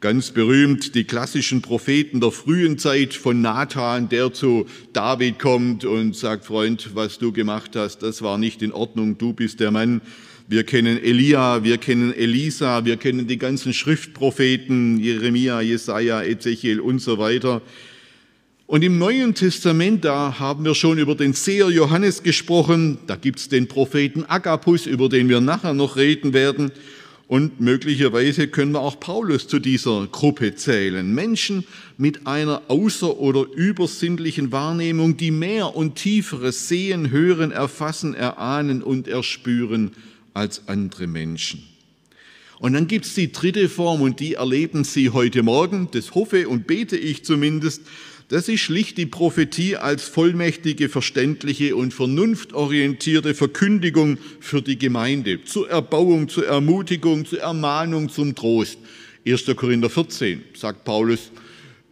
Ganz 0.00 0.30
berühmt 0.30 0.94
die 0.94 1.04
klassischen 1.04 1.62
Propheten 1.62 2.20
der 2.20 2.30
frühen 2.30 2.76
Zeit 2.76 3.14
von 3.14 3.40
Nathan, 3.40 4.10
der 4.10 4.30
zu 4.30 4.66
David 4.92 5.38
kommt 5.38 5.86
und 5.86 6.14
sagt, 6.14 6.44
Freund, 6.44 6.90
was 6.94 7.18
du 7.18 7.32
gemacht 7.32 7.76
hast, 7.76 8.02
das 8.02 8.20
war 8.20 8.36
nicht 8.36 8.60
in 8.60 8.72
Ordnung, 8.72 9.16
du 9.16 9.32
bist 9.32 9.58
der 9.58 9.70
Mann. 9.70 10.02
Wir 10.48 10.64
kennen 10.64 11.02
Elia, 11.02 11.64
wir 11.64 11.78
kennen 11.78 12.12
Elisa, 12.12 12.84
wir 12.84 12.98
kennen 12.98 13.26
die 13.26 13.38
ganzen 13.38 13.72
Schriftpropheten, 13.72 15.00
Jeremia, 15.00 15.62
Jesaja, 15.62 16.22
Ezechiel 16.22 16.78
und 16.78 16.98
so 16.98 17.16
weiter. 17.16 17.62
Und 18.66 18.84
im 18.84 18.98
Neuen 18.98 19.34
Testament, 19.34 20.04
da 20.04 20.38
haben 20.38 20.64
wir 20.66 20.74
schon 20.74 20.98
über 20.98 21.14
den 21.14 21.32
Seher 21.32 21.70
Johannes 21.70 22.22
gesprochen, 22.22 22.98
da 23.06 23.16
gibt's 23.16 23.48
den 23.48 23.66
Propheten 23.66 24.24
Agabus, 24.28 24.84
über 24.84 25.08
den 25.08 25.30
wir 25.30 25.40
nachher 25.40 25.72
noch 25.72 25.96
reden 25.96 26.34
werden. 26.34 26.70
Und 27.28 27.60
möglicherweise 27.60 28.46
können 28.46 28.72
wir 28.72 28.80
auch 28.80 29.00
Paulus 29.00 29.48
zu 29.48 29.58
dieser 29.58 30.06
Gruppe 30.06 30.54
zählen. 30.54 31.12
Menschen 31.12 31.64
mit 31.98 32.26
einer 32.26 32.62
außer- 32.68 33.16
oder 33.16 33.46
übersinnlichen 33.52 34.52
Wahrnehmung, 34.52 35.16
die 35.16 35.32
mehr 35.32 35.74
und 35.74 35.96
tieferes 35.96 36.68
sehen, 36.68 37.10
hören, 37.10 37.50
erfassen, 37.50 38.14
erahnen 38.14 38.80
und 38.80 39.08
erspüren 39.08 39.90
als 40.34 40.68
andere 40.68 41.08
Menschen. 41.08 41.64
Und 42.60 42.74
dann 42.74 42.86
gibt 42.86 43.06
es 43.06 43.14
die 43.14 43.32
dritte 43.32 43.68
Form 43.68 44.02
und 44.02 44.20
die 44.20 44.34
erleben 44.34 44.84
Sie 44.84 45.10
heute 45.10 45.42
Morgen, 45.42 45.88
das 45.90 46.14
hoffe 46.14 46.48
und 46.48 46.66
bete 46.66 46.96
ich 46.96 47.24
zumindest, 47.24 47.82
das 48.28 48.48
ist 48.48 48.60
schlicht 48.60 48.98
die 48.98 49.06
Prophetie 49.06 49.76
als 49.76 50.04
vollmächtige, 50.04 50.88
verständliche 50.88 51.76
und 51.76 51.94
vernunftorientierte 51.94 53.34
Verkündigung 53.34 54.18
für 54.40 54.62
die 54.62 54.78
Gemeinde, 54.78 55.44
zur 55.44 55.70
Erbauung, 55.70 56.28
zur 56.28 56.46
Ermutigung, 56.46 57.24
zur 57.24 57.40
Ermahnung, 57.40 58.08
zum 58.08 58.34
Trost. 58.34 58.78
1. 59.26 59.44
Korinther 59.54 59.90
14 59.90 60.42
sagt 60.54 60.84
Paulus, 60.84 61.30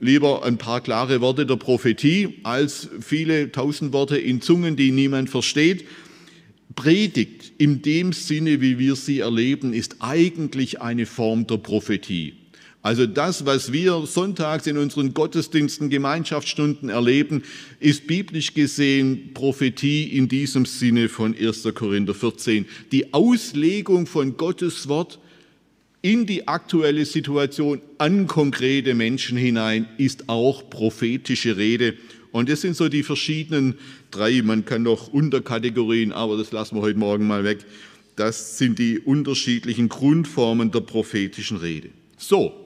lieber 0.00 0.45
ein 0.45 0.59
paar 0.59 0.81
klare 0.81 1.21
Worte 1.21 1.47
der 1.47 1.57
Prophetie 1.57 2.41
als 2.43 2.88
viele 3.00 3.53
tausend 3.53 3.93
Worte 3.93 4.17
in 4.17 4.41
Zungen, 4.41 4.76
die 4.76 4.91
niemand 4.91 5.31
versteht. 5.31 5.87
Predigt 6.75 7.53
in 7.59 7.83
dem 7.83 8.12
Sinne, 8.12 8.61
wie 8.61 8.81
wir 8.81 8.97
sie 8.97 9.21
erleben, 9.21 9.73
ist 9.73 9.97
eigentlich 10.00 10.81
eine 10.81 11.07
Form 11.07 11.47
der 11.47 11.59
Prophetie. 11.59 12.35
Also 12.85 13.07
das, 13.07 13.47
was 13.47 13.73
wir 13.73 14.05
sonntags 14.05 14.67
in 14.67 14.76
unseren 14.76 15.14
Gottesdiensten, 15.14 15.88
Gemeinschaftsstunden 15.88 16.91
erleben, 16.91 17.43
ist 17.81 18.07
biblisch 18.07 18.53
gesehen 18.53 19.31
Prophetie 19.33 20.05
in 20.05 20.29
diesem 20.29 20.67
Sinne 20.67 21.09
von 21.09 21.35
1. 21.35 21.67
Korinther 21.75 22.12
14. 22.12 22.67
Die 22.93 23.14
Auslegung 23.14 24.07
von 24.07 24.37
Gottes 24.37 24.87
Wort 24.87 25.19
in 26.03 26.26
die 26.26 26.47
aktuelle 26.47 27.07
Situation 27.07 27.81
an 27.97 28.26
konkrete 28.26 28.95
Menschen 28.95 29.38
hinein 29.38 29.88
ist 29.97 30.29
auch 30.29 30.69
prophetische 30.69 31.57
Rede. 31.57 31.95
Und 32.33 32.50
das 32.50 32.61
sind 32.61 32.76
so 32.76 32.91
die 32.91 33.03
verschiedenen 33.03 33.79
drei, 34.11 34.43
man 34.43 34.67
kann 34.67 34.83
noch 34.83 35.09
Unterkategorien, 35.09 36.12
aber 36.12 36.37
das 36.37 36.53
lassen 36.53 36.76
wir 36.76 36.83
heute 36.83 36.99
Morgen 36.99 37.26
mal 37.26 37.45
weg. 37.45 37.64
Das 38.17 38.59
sind 38.59 38.79
die 38.79 38.99
unterschiedlichen 38.99 39.88
Grundformen 39.88 40.71
der 40.71 40.81
prophetischen 40.81 41.57
Rede. 41.57 41.88
So, 42.19 42.63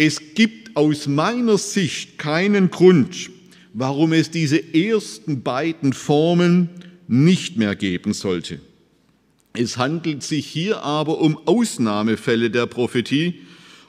es 0.00 0.34
gibt 0.34 0.78
aus 0.78 1.08
meiner 1.08 1.58
Sicht 1.58 2.16
keinen 2.16 2.70
Grund, 2.70 3.28
warum 3.74 4.14
es 4.14 4.30
diese 4.30 4.72
ersten 4.72 5.42
beiden 5.42 5.92
Formen 5.92 6.70
nicht 7.06 7.58
mehr 7.58 7.76
geben 7.76 8.14
sollte. 8.14 8.60
Es 9.52 9.76
handelt 9.76 10.22
sich 10.22 10.46
hier 10.46 10.82
aber 10.84 11.20
um 11.20 11.38
Ausnahmefälle 11.46 12.48
der 12.48 12.64
Prophetie 12.64 13.40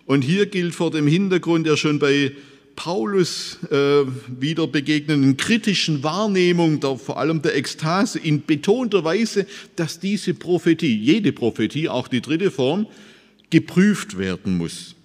und 0.05 0.23
hier 0.23 0.47
gilt 0.47 0.75
vor 0.75 0.91
dem 0.91 1.07
Hintergrund 1.07 1.65
der 1.65 1.77
schon 1.77 1.99
bei 1.99 2.33
Paulus 2.75 3.59
äh, 3.71 4.03
wieder 4.37 4.67
begegnenden 4.67 5.37
kritischen 5.37 6.03
Wahrnehmung, 6.03 6.81
der, 6.81 6.97
vor 6.97 7.19
allem 7.19 7.41
der 7.41 7.55
Ekstase, 7.55 8.19
in 8.19 8.43
betonter 8.45 9.05
Weise, 9.05 9.45
dass 9.77 10.01
diese 10.01 10.33
Prophetie, 10.33 10.93
jede 10.93 11.31
Prophetie, 11.31 11.87
auch 11.87 12.09
die 12.09 12.19
dritte 12.19 12.51
Form, 12.51 12.87
geprüft 13.49 14.17
werden 14.17 14.57
muss. 14.57 14.95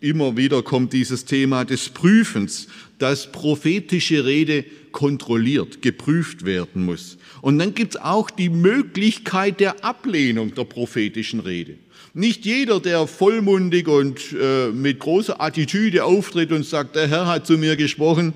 Immer 0.00 0.36
wieder 0.36 0.62
kommt 0.62 0.92
dieses 0.92 1.24
Thema 1.24 1.64
des 1.64 1.88
Prüfens, 1.88 2.68
dass 2.98 3.32
prophetische 3.32 4.24
Rede 4.24 4.64
kontrolliert, 4.92 5.82
geprüft 5.82 6.44
werden 6.44 6.84
muss. 6.84 7.18
Und 7.42 7.58
dann 7.58 7.74
gibt 7.74 7.94
es 7.94 8.00
auch 8.00 8.30
die 8.30 8.48
Möglichkeit 8.48 9.60
der 9.60 9.84
Ablehnung 9.84 10.54
der 10.54 10.64
prophetischen 10.64 11.40
Rede. 11.40 11.74
Nicht 12.14 12.44
jeder, 12.44 12.80
der 12.80 13.06
vollmundig 13.06 13.88
und 13.88 14.20
äh, 14.32 14.68
mit 14.68 15.00
großer 15.00 15.40
Attitüde 15.40 16.04
auftritt 16.04 16.52
und 16.52 16.64
sagt, 16.64 16.96
der 16.96 17.08
Herr 17.08 17.26
hat 17.26 17.46
zu 17.46 17.58
mir 17.58 17.76
gesprochen, 17.76 18.34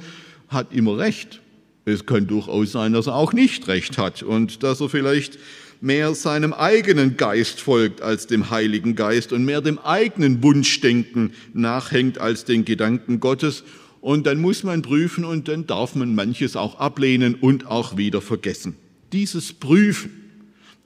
hat 0.49 0.73
immer 0.73 0.99
recht. 0.99 1.41
Es 1.85 2.07
kann 2.07 2.27
durchaus 2.27 2.73
sein, 2.73 2.93
dass 2.93 3.07
er 3.07 3.17
auch 3.17 3.33
nicht 3.33 3.67
recht 3.69 3.99
hat 3.99 4.23
und 4.23 4.63
dass 4.63 4.81
er 4.81 4.89
vielleicht 4.89 5.39
mehr 5.83 6.15
seinem 6.15 6.53
eigenen 6.53 7.17
Geist 7.17 7.61
folgt 7.61 8.03
als 8.03 8.29
dem 8.29 8.51
Heiligen 8.51 8.95
Geist 8.95 9.33
und 9.33 9.45
mehr 9.45 9.61
dem 9.61 9.79
eigenen 9.81 10.43
Wunschdenken 10.43 11.33
nachhängt 11.53 12.19
als 12.19 12.45
den 12.45 12.65
Gedanken 12.65 13.19
Gottes. 13.19 13.65
Und 14.01 14.27
dann 14.27 14.41
muss 14.41 14.63
man 14.63 14.83
prüfen 14.83 15.25
und 15.25 15.49
dann 15.49 15.67
darf 15.67 15.97
man 15.97 16.15
manches 16.15 16.55
auch 16.55 16.79
ablehnen 16.79 17.35
und 17.35 17.67
auch 17.67 17.97
wieder 17.97 18.21
vergessen. 18.21 18.77
Dieses 19.13 19.53
Prüfen, 19.53 20.11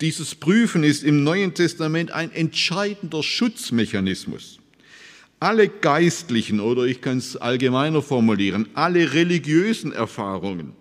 dieses 0.01 0.35
Prüfen 0.35 0.83
ist 0.83 1.05
im 1.05 1.23
Neuen 1.23 1.53
Testament 1.53 2.11
ein 2.11 2.33
entscheidender 2.33 3.23
Schutzmechanismus. 3.23 4.61
Alle 5.41 5.69
geistlichen 5.69 6.59
oder 6.59 6.85
ich 6.85 7.03
kann 7.03 7.19
es 7.19 7.37
allgemeiner 7.37 8.01
formulieren, 8.01 8.67
alle 8.73 9.13
religiösen 9.13 9.93
Erfahrungen 9.93 10.73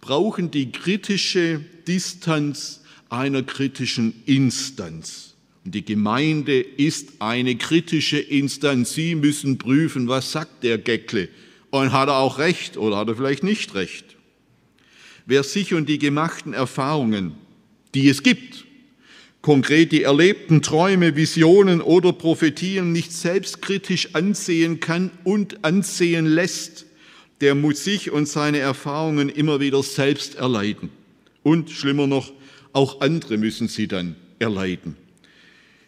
brauchen 0.00 0.50
die 0.50 0.72
kritische 0.72 1.60
Distanz 1.86 2.79
einer 3.10 3.42
kritischen 3.42 4.22
Instanz. 4.26 5.34
Und 5.64 5.74
die 5.74 5.84
Gemeinde 5.84 6.60
ist 6.60 7.10
eine 7.18 7.56
kritische 7.56 8.18
Instanz. 8.18 8.94
Sie 8.94 9.14
müssen 9.14 9.58
prüfen, 9.58 10.08
was 10.08 10.32
sagt 10.32 10.62
der 10.62 10.78
Geckle 10.78 11.28
und 11.70 11.92
hat 11.92 12.08
er 12.08 12.16
auch 12.16 12.38
recht 12.38 12.76
oder 12.76 12.96
hat 12.96 13.08
er 13.08 13.16
vielleicht 13.16 13.42
nicht 13.42 13.74
recht. 13.74 14.16
Wer 15.26 15.42
sich 15.42 15.74
und 15.74 15.88
die 15.88 15.98
gemachten 15.98 16.54
Erfahrungen, 16.54 17.34
die 17.94 18.08
es 18.08 18.22
gibt, 18.22 18.64
konkret 19.42 19.92
die 19.92 20.02
erlebten 20.02 20.62
Träume, 20.62 21.14
Visionen 21.14 21.80
oder 21.80 22.12
Prophetien 22.12 22.92
nicht 22.92 23.12
selbstkritisch 23.12 24.14
ansehen 24.14 24.80
kann 24.80 25.10
und 25.24 25.64
ansehen 25.64 26.26
lässt, 26.26 26.86
der 27.40 27.54
muss 27.54 27.84
sich 27.84 28.10
und 28.10 28.26
seine 28.26 28.58
Erfahrungen 28.58 29.28
immer 29.28 29.60
wieder 29.60 29.82
selbst 29.82 30.34
erleiden. 30.34 30.90
Und 31.42 31.70
schlimmer 31.70 32.06
noch, 32.06 32.32
auch 32.72 33.00
andere 33.00 33.36
müssen 33.36 33.68
sie 33.68 33.88
dann 33.88 34.16
erleiden. 34.38 34.96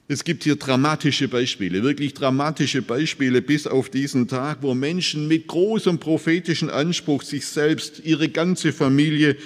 Es 0.09 0.25
gibt 0.25 0.45
hier 0.45 0.57
dramatische 0.57 1.29
Beispiele, 1.29 1.83
wirklich 1.83 2.13
dramatische 2.13 2.83
Beispiele 2.83 3.41
bis 3.41 3.67
auf 3.67 3.89
diesen 3.89 4.29
Tag, 4.29 4.59
wo 4.61 4.75
Menschen 4.75 5.29
mit 5.29 5.47
großem 5.47 5.99
prophetischen 5.99 6.69
Anspruch 6.69 7.23
sich 7.23 7.47
selbst, 7.47 8.03
ihre 8.05 8.29
ganze 8.29 8.73
Familie 8.73 9.37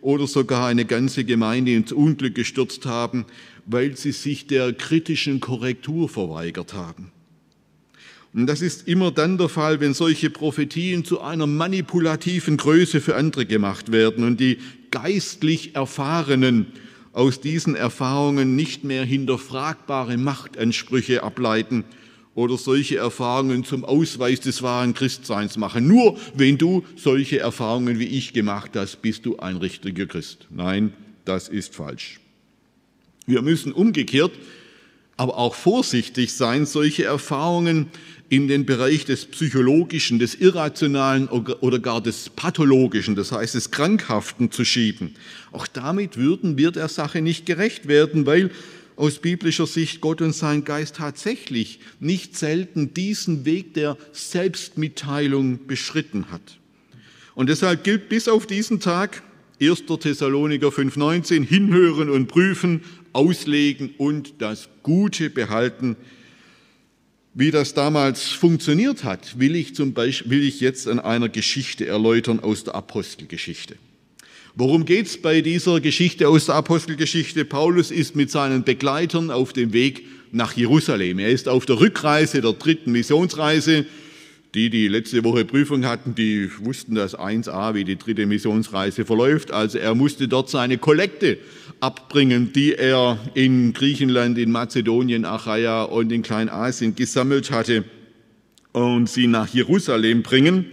oder 0.00 0.26
sogar 0.26 0.68
eine 0.68 0.84
ganze 0.84 1.24
Gemeinde 1.24 1.72
ins 1.72 1.92
Unglück 1.92 2.34
gestürzt 2.34 2.86
haben, 2.86 3.26
weil 3.66 3.96
sie 3.96 4.12
sich 4.12 4.46
der 4.46 4.72
kritischen 4.72 5.40
Korrektur 5.40 6.08
verweigert 6.08 6.74
haben. 6.74 7.12
Und 8.32 8.46
das 8.46 8.62
ist 8.62 8.86
immer 8.86 9.10
dann 9.10 9.38
der 9.38 9.48
Fall, 9.48 9.80
wenn 9.80 9.94
solche 9.94 10.28
Prophetien 10.28 11.04
zu 11.04 11.20
einer 11.20 11.46
manipulativen 11.46 12.56
Größe 12.56 13.00
für 13.00 13.16
andere 13.16 13.46
gemacht 13.46 13.92
werden 13.92 14.24
und 14.24 14.40
die 14.40 14.58
geistlich 14.90 15.74
Erfahrenen 15.74 16.66
aus 17.16 17.40
diesen 17.40 17.74
Erfahrungen 17.76 18.56
nicht 18.56 18.84
mehr 18.84 19.02
hinterfragbare 19.02 20.18
Machtansprüche 20.18 21.22
ableiten 21.22 21.84
oder 22.34 22.58
solche 22.58 22.98
Erfahrungen 22.98 23.64
zum 23.64 23.86
Ausweis 23.86 24.40
des 24.40 24.62
wahren 24.62 24.92
Christseins 24.92 25.56
machen. 25.56 25.88
Nur 25.88 26.18
wenn 26.34 26.58
du 26.58 26.84
solche 26.94 27.38
Erfahrungen 27.38 27.98
wie 27.98 28.04
ich 28.04 28.34
gemacht 28.34 28.72
hast, 28.74 29.00
bist 29.00 29.24
du 29.24 29.38
ein 29.38 29.56
richtiger 29.56 30.04
Christ. 30.04 30.46
Nein, 30.50 30.92
das 31.24 31.48
ist 31.48 31.74
falsch. 31.74 32.20
Wir 33.24 33.40
müssen 33.40 33.72
umgekehrt 33.72 34.32
aber 35.16 35.38
auch 35.38 35.54
vorsichtig 35.54 36.34
sein, 36.34 36.66
solche 36.66 37.04
Erfahrungen 37.04 37.88
in 38.28 38.48
den 38.48 38.66
Bereich 38.66 39.04
des 39.04 39.26
Psychologischen, 39.26 40.18
des 40.18 40.34
Irrationalen 40.34 41.28
oder 41.28 41.78
gar 41.78 42.00
des 42.00 42.30
Pathologischen, 42.30 43.14
das 43.14 43.30
heißt 43.30 43.54
des 43.54 43.70
Krankhaften 43.70 44.50
zu 44.50 44.64
schieben. 44.64 45.14
Auch 45.52 45.66
damit 45.66 46.16
würden 46.16 46.58
wir 46.58 46.72
der 46.72 46.88
Sache 46.88 47.22
nicht 47.22 47.46
gerecht 47.46 47.86
werden, 47.86 48.26
weil 48.26 48.50
aus 48.96 49.18
biblischer 49.18 49.66
Sicht 49.66 50.00
Gott 50.00 50.22
und 50.22 50.34
sein 50.34 50.64
Geist 50.64 50.96
tatsächlich 50.96 51.80
nicht 52.00 52.36
selten 52.36 52.94
diesen 52.94 53.44
Weg 53.44 53.74
der 53.74 53.96
Selbstmitteilung 54.12 55.66
beschritten 55.66 56.30
hat. 56.30 56.58
Und 57.34 57.48
deshalb 57.48 57.84
gilt 57.84 58.08
bis 58.08 58.26
auf 58.26 58.46
diesen 58.46 58.80
Tag 58.80 59.22
1. 59.60 59.84
Thessaloniker 60.00 60.68
5.19, 60.68 61.44
hinhören 61.44 62.10
und 62.10 62.26
prüfen, 62.26 62.82
auslegen 63.12 63.94
und 63.98 64.34
das 64.38 64.68
Gute 64.82 65.30
behalten, 65.30 65.96
wie 67.38 67.50
das 67.50 67.74
damals 67.74 68.28
funktioniert 68.28 69.04
hat, 69.04 69.38
will 69.38 69.56
ich, 69.56 69.74
zum 69.74 69.92
Beispiel, 69.92 70.30
will 70.30 70.42
ich 70.42 70.60
jetzt 70.60 70.88
an 70.88 70.98
einer 70.98 71.28
Geschichte 71.28 71.86
erläutern 71.86 72.40
aus 72.40 72.64
der 72.64 72.74
Apostelgeschichte. 72.74 73.76
Worum 74.54 74.86
geht 74.86 75.04
es 75.04 75.20
bei 75.20 75.42
dieser 75.42 75.82
Geschichte 75.82 76.30
aus 76.30 76.46
der 76.46 76.54
Apostelgeschichte? 76.54 77.44
Paulus 77.44 77.90
ist 77.90 78.16
mit 78.16 78.30
seinen 78.30 78.64
Begleitern 78.64 79.30
auf 79.30 79.52
dem 79.52 79.74
Weg 79.74 80.06
nach 80.32 80.56
Jerusalem. 80.56 81.18
Er 81.18 81.28
ist 81.28 81.46
auf 81.46 81.66
der 81.66 81.78
Rückreise 81.78 82.40
der 82.40 82.54
dritten 82.54 82.92
Missionsreise. 82.92 83.84
Die, 84.56 84.70
die 84.70 84.88
letzte 84.88 85.22
Woche 85.22 85.44
Prüfung 85.44 85.84
hatten, 85.84 86.14
die 86.14 86.48
wussten 86.60 86.94
das 86.94 87.14
1a, 87.14 87.74
wie 87.74 87.84
die 87.84 87.96
dritte 87.98 88.24
Missionsreise 88.24 89.04
verläuft. 89.04 89.50
Also 89.50 89.76
er 89.76 89.94
musste 89.94 90.28
dort 90.28 90.48
seine 90.48 90.78
Kollekte 90.78 91.36
abbringen, 91.80 92.54
die 92.54 92.72
er 92.72 93.18
in 93.34 93.74
Griechenland, 93.74 94.38
in 94.38 94.50
Mazedonien, 94.50 95.26
Achaia 95.26 95.82
und 95.82 96.10
in 96.10 96.22
Kleinasien 96.22 96.94
gesammelt 96.94 97.50
hatte 97.50 97.84
und 98.72 99.10
sie 99.10 99.26
nach 99.26 99.48
Jerusalem 99.48 100.22
bringen. 100.22 100.64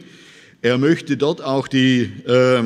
Er 0.61 0.77
möchte 0.77 1.17
dort 1.17 1.43
auch 1.43 1.67
die 1.67 2.09
äh, 2.25 2.63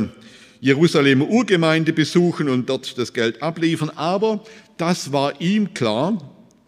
Jerusalemer 0.61 1.27
Urgemeinde 1.27 1.93
besuchen 1.93 2.47
und 2.47 2.69
dort 2.69 2.95
das 2.95 3.11
Geld 3.11 3.41
abliefern, 3.41 3.89
aber 3.95 4.43
das 4.77 5.11
war 5.11 5.41
ihm 5.41 5.73
klar, 5.73 6.15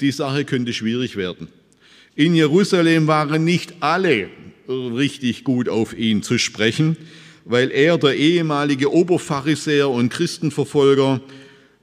die 0.01 0.11
Sache 0.11 0.43
könnte 0.43 0.73
schwierig 0.73 1.17
werden. 1.17 1.49
In 2.19 2.35
Jerusalem 2.35 3.07
waren 3.07 3.45
nicht 3.45 3.75
alle 3.79 4.27
richtig 4.67 5.45
gut 5.45 5.69
auf 5.69 5.97
ihn 5.97 6.21
zu 6.21 6.37
sprechen, 6.37 6.97
weil 7.45 7.71
er, 7.71 7.97
der 7.97 8.17
ehemalige 8.17 8.93
Oberpharisäer 8.93 9.89
und 9.89 10.09
Christenverfolger, 10.09 11.21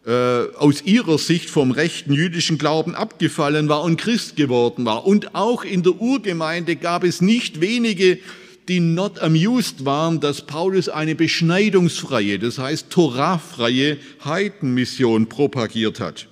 äh, 0.04 0.10
aus 0.58 0.82
ihrer 0.82 1.16
Sicht 1.16 1.48
vom 1.48 1.70
rechten 1.70 2.12
jüdischen 2.12 2.58
Glauben 2.58 2.94
abgefallen 2.94 3.70
war 3.70 3.82
und 3.82 3.96
Christ 3.96 4.36
geworden 4.36 4.84
war. 4.84 5.06
Und 5.06 5.34
auch 5.34 5.64
in 5.64 5.82
der 5.82 5.98
Urgemeinde 5.98 6.76
gab 6.76 7.02
es 7.02 7.22
nicht 7.22 7.62
wenige, 7.62 8.18
die 8.68 8.80
not 8.80 9.18
amused 9.20 9.86
waren, 9.86 10.20
dass 10.20 10.42
Paulus 10.42 10.90
eine 10.90 11.14
beschneidungsfreie, 11.14 12.38
das 12.38 12.58
heißt 12.58 12.90
torafreie 12.90 13.96
Heidenmission 14.22 15.30
propagiert 15.30 15.98
hat. 15.98 16.28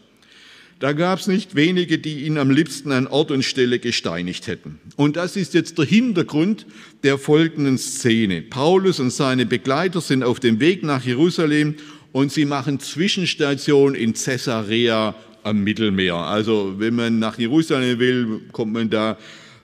Da 0.85 0.93
gab 0.93 1.19
es 1.19 1.29
nicht 1.29 1.55
wenige, 1.55 1.97
die 1.97 2.27
ihn 2.27 2.37
am 2.37 2.51
liebsten 2.51 2.93
an 2.93 3.07
Ort 3.07 3.31
und 3.31 3.43
Stelle 3.43 3.79
gesteinigt 3.79 4.47
hätten. 4.49 4.79
Und 4.97 5.17
das 5.17 5.35
ist 5.35 5.55
jetzt 5.55 5.79
der 5.79 5.87
Hintergrund 5.87 6.67
der 7.03 7.17
folgenden 7.17 7.79
Szene. 7.79 8.43
Paulus 8.43 9.01
und 9.01 9.11
seine 9.11 9.47
Begleiter 9.47 10.03
sind 10.03 10.23
auf 10.23 10.41
dem 10.41 10.61
Weg 10.61 10.83
nach 10.83 11.03
Jerusalem 11.03 11.77
und 12.13 12.33
sie 12.33 12.45
machen 12.45 12.81
Zwischenstation 12.81 13.95
in 13.95 14.13
Caesarea 14.13 15.15
am 15.43 15.65
Mittelmeer. 15.65 16.17
Also 16.17 16.75
wenn 16.77 16.97
man 16.97 17.19
nach 17.19 17.39
Jerusalem 17.39 17.99
will, 17.99 18.43
kommt 18.53 18.75
man 18.75 18.91
da 18.91 19.17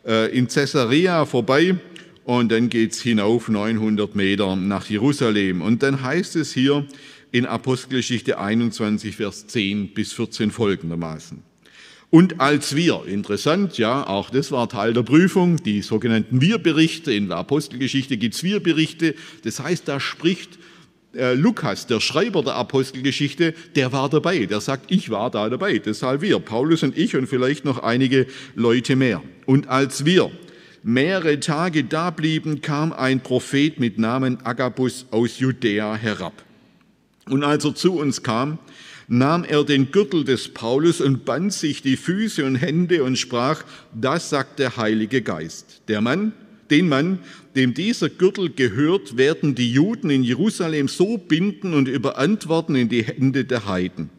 äh, 0.06 0.34
in 0.34 0.48
Caesarea 0.48 1.26
vorbei 1.26 1.76
und 2.24 2.50
dann 2.50 2.70
geht 2.70 2.92
es 2.92 3.02
hinauf 3.02 3.50
900 3.50 4.16
Meter 4.16 4.56
nach 4.56 4.88
Jerusalem. 4.88 5.60
Und 5.60 5.82
dann 5.82 6.02
heißt 6.02 6.36
es 6.36 6.54
hier 6.54 6.86
in 7.32 7.46
Apostelgeschichte 7.46 8.38
21, 8.38 9.16
Vers 9.16 9.46
10 9.46 9.94
bis 9.94 10.12
14 10.12 10.50
folgendermaßen. 10.50 11.42
Und 12.10 12.40
als 12.40 12.74
wir, 12.74 13.04
interessant, 13.06 13.78
ja, 13.78 14.04
auch 14.04 14.30
das 14.30 14.50
war 14.50 14.68
Teil 14.68 14.92
der 14.92 15.04
Prüfung, 15.04 15.58
die 15.62 15.80
sogenannten 15.80 16.40
Wir-Berichte, 16.40 17.12
in 17.12 17.28
der 17.28 17.36
Apostelgeschichte 17.36 18.16
gibt 18.16 18.34
es 18.34 18.42
Wir-Berichte, 18.42 19.14
das 19.44 19.60
heißt, 19.60 19.86
da 19.86 20.00
spricht 20.00 20.58
äh, 21.14 21.34
Lukas, 21.34 21.86
der 21.86 22.00
Schreiber 22.00 22.42
der 22.42 22.54
Apostelgeschichte, 22.54 23.54
der 23.74 23.92
war 23.92 24.08
dabei. 24.08 24.46
Der 24.46 24.60
sagt, 24.60 24.90
ich 24.90 25.10
war 25.10 25.30
da 25.30 25.48
dabei. 25.48 25.78
Deshalb 25.78 26.20
wir, 26.20 26.38
Paulus 26.40 26.82
und 26.82 26.96
ich 26.96 27.16
und 27.16 27.26
vielleicht 27.28 27.64
noch 27.64 27.82
einige 27.82 28.26
Leute 28.54 28.96
mehr. 28.96 29.22
Und 29.46 29.68
als 29.68 30.04
wir 30.04 30.30
mehrere 30.82 31.40
Tage 31.40 31.84
da 31.84 32.10
blieben, 32.10 32.60
kam 32.60 32.92
ein 32.92 33.20
Prophet 33.20 33.78
mit 33.78 33.98
Namen 33.98 34.44
Agabus 34.44 35.06
aus 35.10 35.38
Judäa 35.38 35.94
herab. 35.96 36.32
Und 37.30 37.44
als 37.44 37.64
er 37.64 37.74
zu 37.74 37.94
uns 37.94 38.22
kam, 38.22 38.58
nahm 39.08 39.44
er 39.44 39.64
den 39.64 39.90
Gürtel 39.90 40.24
des 40.24 40.48
Paulus 40.48 41.00
und 41.00 41.24
band 41.24 41.52
sich 41.52 41.82
die 41.82 41.96
Füße 41.96 42.44
und 42.44 42.56
Hände 42.56 43.02
und 43.04 43.16
sprach, 43.16 43.64
das 43.94 44.30
sagt 44.30 44.58
der 44.58 44.76
Heilige 44.76 45.22
Geist. 45.22 45.82
Der 45.88 46.00
Mann, 46.00 46.32
den 46.70 46.88
Mann, 46.88 47.18
dem 47.56 47.74
dieser 47.74 48.08
Gürtel 48.08 48.50
gehört, 48.50 49.16
werden 49.16 49.54
die 49.54 49.72
Juden 49.72 50.10
in 50.10 50.22
Jerusalem 50.22 50.88
so 50.88 51.18
binden 51.18 51.74
und 51.74 51.88
überantworten 51.88 52.76
in 52.76 52.88
die 52.88 53.04
Hände 53.04 53.44
der 53.44 53.66
Heiden. 53.66 54.10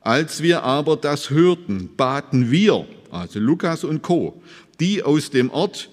Als 0.00 0.42
wir 0.42 0.64
aber 0.64 0.96
das 0.96 1.30
hörten, 1.30 1.90
baten 1.96 2.50
wir, 2.50 2.86
also 3.10 3.38
Lukas 3.38 3.84
und 3.84 4.02
Co., 4.02 4.42
die 4.80 5.04
aus 5.04 5.30
dem 5.30 5.50
Ort, 5.50 5.90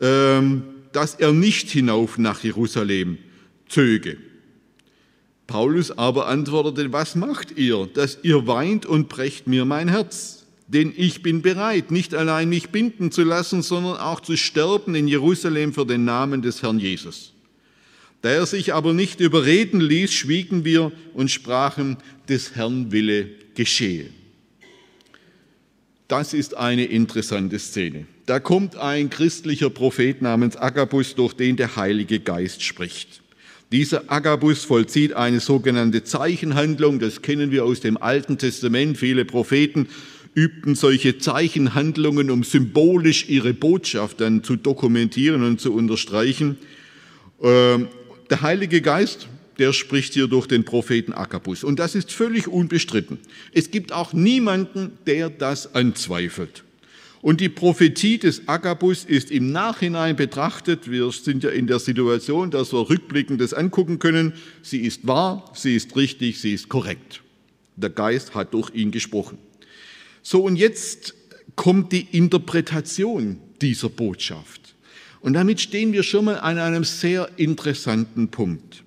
ähm, 0.00 0.62
dass 0.92 1.16
er 1.16 1.32
nicht 1.32 1.70
hinauf 1.70 2.18
nach 2.18 2.44
Jerusalem 2.44 3.18
zöge. 3.68 4.16
Paulus 5.48 5.90
aber 5.90 6.28
antwortete, 6.28 6.92
was 6.92 7.16
macht 7.16 7.56
ihr, 7.56 7.88
dass 7.92 8.18
ihr 8.22 8.46
weint 8.46 8.84
und 8.84 9.08
brecht 9.08 9.46
mir 9.46 9.64
mein 9.64 9.88
Herz? 9.88 10.44
Denn 10.68 10.92
ich 10.94 11.22
bin 11.22 11.40
bereit, 11.40 11.90
nicht 11.90 12.14
allein 12.14 12.50
mich 12.50 12.68
binden 12.68 13.10
zu 13.10 13.24
lassen, 13.24 13.62
sondern 13.62 13.96
auch 13.96 14.20
zu 14.20 14.36
sterben 14.36 14.94
in 14.94 15.08
Jerusalem 15.08 15.72
für 15.72 15.86
den 15.86 16.04
Namen 16.04 16.42
des 16.42 16.62
Herrn 16.62 16.78
Jesus. 16.78 17.32
Da 18.20 18.28
er 18.28 18.44
sich 18.44 18.74
aber 18.74 18.92
nicht 18.92 19.20
überreden 19.20 19.80
ließ, 19.80 20.12
schwiegen 20.12 20.66
wir 20.66 20.92
und 21.14 21.30
sprachen, 21.30 21.96
des 22.28 22.54
Herrn 22.54 22.92
Wille 22.92 23.30
geschehe. 23.54 24.10
Das 26.08 26.34
ist 26.34 26.58
eine 26.58 26.84
interessante 26.84 27.58
Szene. 27.58 28.06
Da 28.26 28.38
kommt 28.38 28.76
ein 28.76 29.08
christlicher 29.08 29.70
Prophet 29.70 30.20
namens 30.20 30.58
Agabus, 30.58 31.14
durch 31.14 31.32
den 31.32 31.56
der 31.56 31.76
Heilige 31.76 32.20
Geist 32.20 32.62
spricht. 32.62 33.22
Dieser 33.70 34.10
Agabus 34.10 34.64
vollzieht 34.64 35.12
eine 35.12 35.40
sogenannte 35.40 36.02
Zeichenhandlung, 36.02 37.00
das 37.00 37.20
kennen 37.20 37.50
wir 37.50 37.64
aus 37.64 37.80
dem 37.80 37.98
Alten 37.98 38.38
Testament. 38.38 38.96
Viele 38.96 39.26
Propheten 39.26 39.88
übten 40.34 40.74
solche 40.74 41.18
Zeichenhandlungen, 41.18 42.30
um 42.30 42.44
symbolisch 42.44 43.28
ihre 43.28 43.52
Botschaft 43.52 44.20
dann 44.20 44.42
zu 44.42 44.56
dokumentieren 44.56 45.42
und 45.42 45.60
zu 45.60 45.74
unterstreichen. 45.74 46.56
Ähm, 47.42 47.88
der 48.30 48.40
Heilige 48.40 48.80
Geist, 48.80 49.28
der 49.58 49.72
spricht 49.72 50.14
hier 50.14 50.28
durch 50.28 50.46
den 50.46 50.64
Propheten 50.64 51.12
Agabus. 51.12 51.64
Und 51.64 51.78
das 51.78 51.94
ist 51.94 52.12
völlig 52.12 52.48
unbestritten. 52.48 53.18
Es 53.52 53.70
gibt 53.70 53.92
auch 53.92 54.12
niemanden, 54.12 54.92
der 55.06 55.28
das 55.28 55.74
anzweifelt. 55.74 56.64
Und 57.20 57.40
die 57.40 57.48
Prophetie 57.48 58.18
des 58.18 58.46
Agabus 58.46 59.04
ist 59.04 59.30
im 59.30 59.50
Nachhinein 59.50 60.14
betrachtet, 60.14 60.90
wir 60.90 61.10
sind 61.10 61.42
ja 61.42 61.50
in 61.50 61.66
der 61.66 61.80
Situation, 61.80 62.50
dass 62.50 62.72
wir 62.72 62.88
rückblickend 62.88 63.40
das 63.40 63.54
angucken 63.54 63.98
können, 63.98 64.34
sie 64.62 64.80
ist 64.80 65.06
wahr, 65.06 65.50
sie 65.54 65.74
ist 65.74 65.96
richtig, 65.96 66.40
sie 66.40 66.54
ist 66.54 66.68
korrekt. 66.68 67.22
Der 67.76 67.90
Geist 67.90 68.34
hat 68.34 68.54
durch 68.54 68.72
ihn 68.74 68.92
gesprochen. 68.92 69.38
So, 70.22 70.44
und 70.44 70.56
jetzt 70.56 71.14
kommt 71.56 71.92
die 71.92 72.06
Interpretation 72.12 73.40
dieser 73.60 73.88
Botschaft. 73.88 74.74
Und 75.20 75.32
damit 75.32 75.60
stehen 75.60 75.92
wir 75.92 76.04
schon 76.04 76.26
mal 76.26 76.38
an 76.38 76.58
einem 76.58 76.84
sehr 76.84 77.28
interessanten 77.36 78.28
Punkt. 78.28 78.84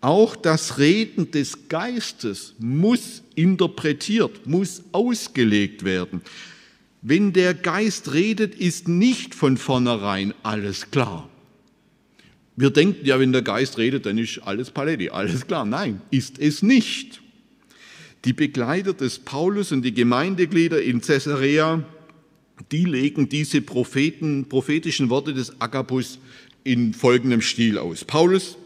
Auch 0.00 0.36
das 0.36 0.78
Reden 0.78 1.30
des 1.30 1.68
Geistes 1.68 2.54
muss 2.58 3.22
interpretiert, 3.34 4.46
muss 4.46 4.82
ausgelegt 4.92 5.84
werden. 5.84 6.22
Wenn 7.02 7.32
der 7.32 7.52
Geist 7.52 8.14
redet, 8.14 8.54
ist 8.54 8.86
nicht 8.86 9.34
von 9.34 9.56
vornherein 9.56 10.32
alles 10.44 10.92
klar. 10.92 11.28
Wir 12.54 12.70
denken 12.70 13.04
ja, 13.04 13.18
wenn 13.18 13.32
der 13.32 13.42
Geist 13.42 13.76
redet, 13.76 14.06
dann 14.06 14.18
ist 14.18 14.38
alles 14.44 14.70
Paletti, 14.70 15.10
alles 15.10 15.46
klar. 15.46 15.64
Nein, 15.64 16.00
ist 16.10 16.38
es 16.38 16.62
nicht. 16.62 17.20
Die 18.24 18.32
Begleiter 18.32 18.92
des 18.92 19.18
Paulus 19.18 19.72
und 19.72 19.82
die 19.82 19.92
Gemeindeglieder 19.92 20.80
in 20.80 21.00
Caesarea, 21.00 21.82
die 22.70 22.84
legen 22.84 23.28
diese 23.28 23.62
Propheten, 23.62 24.48
prophetischen 24.48 25.10
Worte 25.10 25.34
des 25.34 25.60
Agabus 25.60 26.20
in 26.62 26.94
folgendem 26.94 27.40
Stil 27.40 27.78
aus. 27.78 28.04
Paulus, 28.04 28.56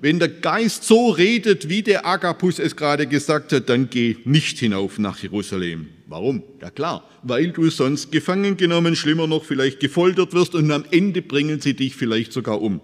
wenn 0.00 0.18
der 0.18 0.28
Geist 0.28 0.84
so 0.84 1.10
redet, 1.10 1.68
wie 1.68 1.82
der 1.82 2.06
Agabus 2.06 2.58
es 2.58 2.76
gerade 2.76 3.06
gesagt 3.06 3.52
hat, 3.52 3.68
dann 3.68 3.90
geh 3.90 4.16
nicht 4.24 4.58
hinauf 4.58 4.98
nach 4.98 5.18
Jerusalem. 5.18 5.88
Warum? 6.06 6.42
Ja 6.62 6.70
klar, 6.70 7.08
weil 7.22 7.50
du 7.50 7.68
sonst 7.68 8.12
gefangen 8.12 8.56
genommen, 8.56 8.96
schlimmer 8.96 9.26
noch, 9.26 9.44
vielleicht 9.44 9.80
gefoltert 9.80 10.32
wirst 10.32 10.54
und 10.54 10.70
am 10.70 10.84
Ende 10.90 11.20
bringen 11.20 11.60
sie 11.60 11.74
dich 11.74 11.96
vielleicht 11.96 12.32
sogar 12.32 12.62
um. 12.62 12.80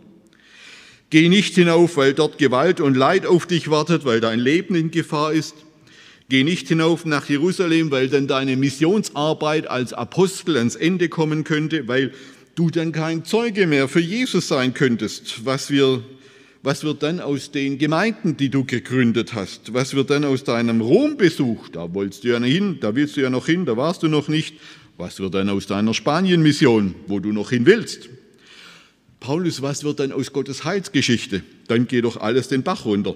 Geh 1.10 1.28
nicht 1.28 1.54
hinauf, 1.54 1.96
weil 1.96 2.12
dort 2.12 2.38
Gewalt 2.38 2.80
und 2.80 2.96
Leid 2.96 3.26
auf 3.26 3.46
dich 3.46 3.70
wartet, 3.70 4.04
weil 4.04 4.20
dein 4.20 4.40
Leben 4.40 4.74
in 4.74 4.90
Gefahr 4.90 5.32
ist. 5.32 5.54
Geh 6.28 6.42
nicht 6.42 6.68
hinauf 6.68 7.04
nach 7.04 7.28
Jerusalem, 7.28 7.90
weil 7.90 8.08
dann 8.08 8.26
deine 8.26 8.56
Missionsarbeit 8.56 9.68
als 9.68 9.92
Apostel 9.92 10.56
ans 10.56 10.74
Ende 10.74 11.08
kommen 11.08 11.44
könnte, 11.44 11.86
weil 11.86 12.12
du 12.56 12.70
dann 12.70 12.92
kein 12.92 13.24
Zeuge 13.24 13.66
mehr 13.66 13.88
für 13.88 14.00
Jesus 14.00 14.48
sein 14.48 14.74
könntest. 14.74 15.44
Was, 15.44 15.70
wir, 15.70 16.02
was 16.64 16.82
wird 16.82 17.02
dann 17.02 17.20
aus 17.20 17.50
den 17.50 17.76
Gemeinden, 17.76 18.38
die 18.38 18.48
du 18.48 18.64
gegründet 18.64 19.34
hast? 19.34 19.74
Was 19.74 19.92
wird 19.92 20.08
dann 20.08 20.24
aus 20.24 20.44
deinem 20.44 20.80
Rombesuch? 20.80 21.68
Da 21.68 21.92
wolltest 21.92 22.24
du 22.24 22.28
ja 22.28 22.40
hin, 22.40 22.78
da 22.80 22.94
willst 22.94 23.18
du 23.18 23.20
ja 23.20 23.28
noch 23.28 23.44
hin, 23.44 23.66
da 23.66 23.76
warst 23.76 24.02
du 24.02 24.08
noch 24.08 24.28
nicht. 24.28 24.54
Was 24.96 25.20
wird 25.20 25.34
dann 25.34 25.50
aus 25.50 25.66
deiner 25.66 25.92
Spanienmission, 25.92 26.94
wo 27.06 27.20
du 27.20 27.32
noch 27.32 27.50
hin 27.50 27.66
willst? 27.66 28.08
Paulus, 29.20 29.60
was 29.60 29.84
wird 29.84 30.00
dann 30.00 30.10
aus 30.10 30.32
Gottes 30.32 30.64
Heilsgeschichte? 30.64 31.42
Dann 31.68 31.86
geht 31.86 32.06
doch 32.06 32.16
alles 32.16 32.48
den 32.48 32.62
Bach 32.62 32.86
runter. 32.86 33.14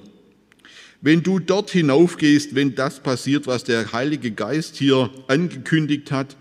Wenn 1.01 1.23
du 1.23 1.39
dort 1.39 1.71
hinaufgehst, 1.71 2.55
wenn 2.55 2.75
das 2.75 3.01
passiert, 3.01 3.47
was 3.47 3.65
der 3.65 3.95
Heilige 3.95 4.31
Geist 4.31 4.77
hier 4.77 5.11
angekündigt 5.27 6.13
hat, 6.13 6.37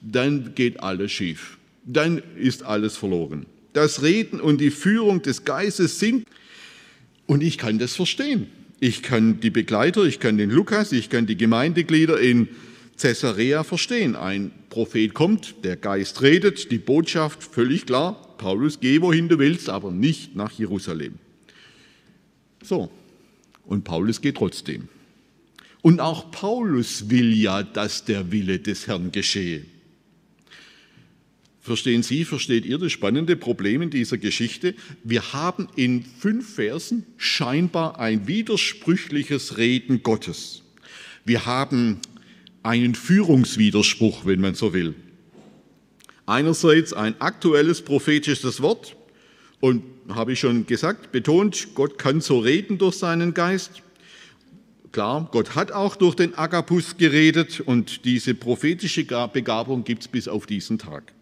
dann 0.00 0.54
geht 0.54 0.80
alles 0.80 1.10
schief. 1.10 1.58
Dann 1.84 2.22
ist 2.36 2.62
alles 2.62 2.96
verloren. 2.96 3.46
Das 3.72 4.02
Reden 4.02 4.40
und 4.40 4.60
die 4.60 4.70
Führung 4.70 5.22
des 5.22 5.44
Geistes 5.44 5.98
sind, 5.98 6.24
und 7.26 7.42
ich 7.42 7.58
kann 7.58 7.78
das 7.78 7.94
verstehen. 7.96 8.46
Ich 8.80 9.02
kann 9.02 9.40
die 9.40 9.50
Begleiter, 9.50 10.04
ich 10.04 10.18
kann 10.18 10.38
den 10.38 10.50
Lukas, 10.50 10.92
ich 10.92 11.08
kann 11.08 11.26
die 11.26 11.36
Gemeindeglieder 11.36 12.20
in 12.20 12.48
Caesarea 12.98 13.64
verstehen. 13.64 14.16
Ein 14.16 14.50
Prophet 14.70 15.14
kommt, 15.14 15.64
der 15.64 15.76
Geist 15.76 16.22
redet, 16.22 16.70
die 16.70 16.78
Botschaft 16.78 17.42
völlig 17.42 17.86
klar, 17.86 18.36
Paulus, 18.38 18.80
geh 18.80 19.00
wohin 19.00 19.28
du 19.28 19.38
willst, 19.38 19.68
aber 19.68 19.92
nicht 19.92 20.34
nach 20.34 20.52
Jerusalem. 20.52 21.14
So, 22.62 22.90
und 23.64 23.84
Paulus 23.84 24.20
geht 24.20 24.36
trotzdem. 24.36 24.88
Und 25.80 26.00
auch 26.00 26.30
Paulus 26.30 27.10
will 27.10 27.32
ja, 27.32 27.62
dass 27.62 28.04
der 28.04 28.30
Wille 28.30 28.58
des 28.60 28.86
Herrn 28.86 29.10
geschehe. 29.10 29.64
Verstehen 31.62 32.02
Sie, 32.02 32.24
versteht 32.24 32.66
ihr 32.66 32.76
das 32.76 32.90
spannende 32.90 33.36
Problem 33.36 33.82
in 33.82 33.90
dieser 33.90 34.18
Geschichte? 34.18 34.74
Wir 35.04 35.32
haben 35.32 35.68
in 35.76 36.04
fünf 36.04 36.56
Versen 36.56 37.06
scheinbar 37.16 38.00
ein 38.00 38.26
widersprüchliches 38.26 39.58
Reden 39.58 40.02
Gottes. 40.02 40.62
Wir 41.24 41.46
haben 41.46 42.00
einen 42.64 42.96
Führungswiderspruch, 42.96 44.26
wenn 44.26 44.40
man 44.40 44.56
so 44.56 44.74
will. 44.74 44.96
Einerseits 46.26 46.92
ein 46.92 47.20
aktuelles 47.20 47.82
prophetisches 47.82 48.60
Wort 48.60 48.96
und 49.60 49.84
habe 50.08 50.32
ich 50.32 50.40
schon 50.40 50.66
gesagt, 50.66 51.12
betont, 51.12 51.76
Gott 51.76 51.96
kann 51.96 52.20
so 52.20 52.40
reden 52.40 52.78
durch 52.78 52.96
seinen 52.96 53.34
Geist. 53.34 53.82
Klar, 54.90 55.28
Gott 55.30 55.54
hat 55.54 55.70
auch 55.70 55.94
durch 55.94 56.16
den 56.16 56.34
Agapus 56.34 56.96
geredet 56.96 57.60
und 57.60 58.04
diese 58.04 58.34
prophetische 58.34 59.04
Begabung 59.32 59.84
gibt 59.84 60.02
es 60.02 60.08
bis 60.08 60.26
auf 60.26 60.46
diesen 60.46 60.78
Tag. 60.78 61.12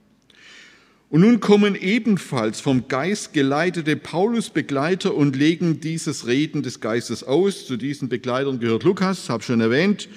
Und 1.11 1.23
nun 1.23 1.41
kommen 1.41 1.75
ebenfalls 1.75 2.61
vom 2.61 2.87
Geist 2.87 3.33
geleitete 3.33 3.97
Paulus-Begleiter 3.97 5.13
und 5.13 5.35
legen 5.35 5.81
dieses 5.81 6.29
Reden 6.29 6.63
des 6.63 6.79
Geistes 6.79 7.25
aus. 7.25 7.67
Zu 7.67 7.77
diesen 7.77 8.09
Begleitern 8.09 8.61
gehört 8.61 8.85
Lukas, 8.85 9.29
habe 9.29 9.43
schon 9.43 9.61
erwähnt, 9.61 10.09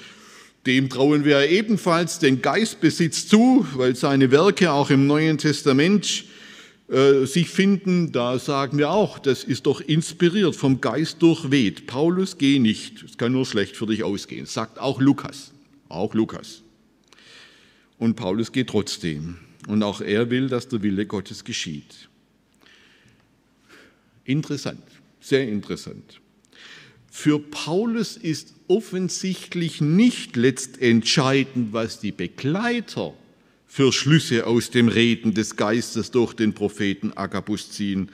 dem 0.68 0.92
trauen 0.92 1.26
wir 1.26 1.50
ebenfalls 1.50 2.20
den 2.20 2.44
Geistbesitz 2.44 3.28
zu, 3.28 3.66
weil 3.74 3.96
seine 3.96 4.30
Werke 4.30 4.72
auch 4.72 4.92
im 4.92 5.08
Neuen 5.08 5.40
Testament 5.40 6.26
äh, 6.90 7.26
sich 7.26 7.50
finden. 7.50 8.12
Da 8.12 8.38
sagen 8.38 8.78
wir 8.78 8.92
auch, 8.92 9.18
das 9.18 9.44
ist 9.44 9.66
doch 9.66 9.82
inspiriert, 9.82 10.56
vom 10.56 10.80
Geist 10.80 11.24
durchweht. 11.24 11.88
Paulus, 11.88 12.38
geh 12.38 12.60
nicht, 12.60 13.02
es 13.02 13.18
kann 13.18 13.32
nur 13.32 13.48
schlecht 13.48 13.76
für 13.76 13.88
dich 13.88 14.04
ausgehen, 14.04 14.46
sagt 14.46 14.78
auch 14.78 15.02
Lukas. 15.02 15.54
Auch 15.90 16.14
Lukas. 16.14 16.62
Und 17.98 18.16
Paulus 18.16 18.52
geht 18.52 18.68
trotzdem. 18.70 19.38
Und 19.68 19.84
auch 19.84 20.02
er 20.02 20.30
will, 20.30 20.50
dass 20.50 20.68
der 20.68 20.82
Wille 20.82 21.06
Gottes 21.06 21.44
geschieht. 21.44 22.10
Interessant, 24.26 24.84
sehr 25.20 25.48
interessant. 25.48 26.20
Für 27.12 27.40
Paulus 27.40 28.18
ist 28.18 28.56
offensichtlich 28.68 29.82
nicht 29.82 30.36
letztentscheidend, 30.36 31.72
was 31.72 32.00
die 32.00 32.12
Begleiter 32.12 33.14
für 33.68 33.92
Schlüsse 33.92 34.48
aus 34.48 34.70
dem 34.72 34.88
Reden 34.88 35.34
des 35.34 35.56
Geistes 35.56 36.12
durch 36.12 36.34
den 36.34 36.54
Propheten 36.54 37.12
Agabus 37.16 37.72
ziehen, 37.72 38.10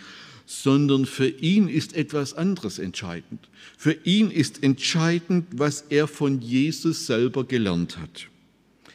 sondern 0.45 1.05
für 1.05 1.27
ihn 1.27 1.69
ist 1.69 1.95
etwas 1.95 2.33
anderes 2.33 2.79
entscheidend. 2.79 3.49
Für 3.77 3.93
ihn 4.03 4.31
ist 4.31 4.63
entscheidend, 4.63 5.45
was 5.51 5.85
er 5.89 6.07
von 6.07 6.41
Jesus 6.41 7.05
selber 7.05 7.43
gelernt 7.43 7.97
hat. 7.97 8.27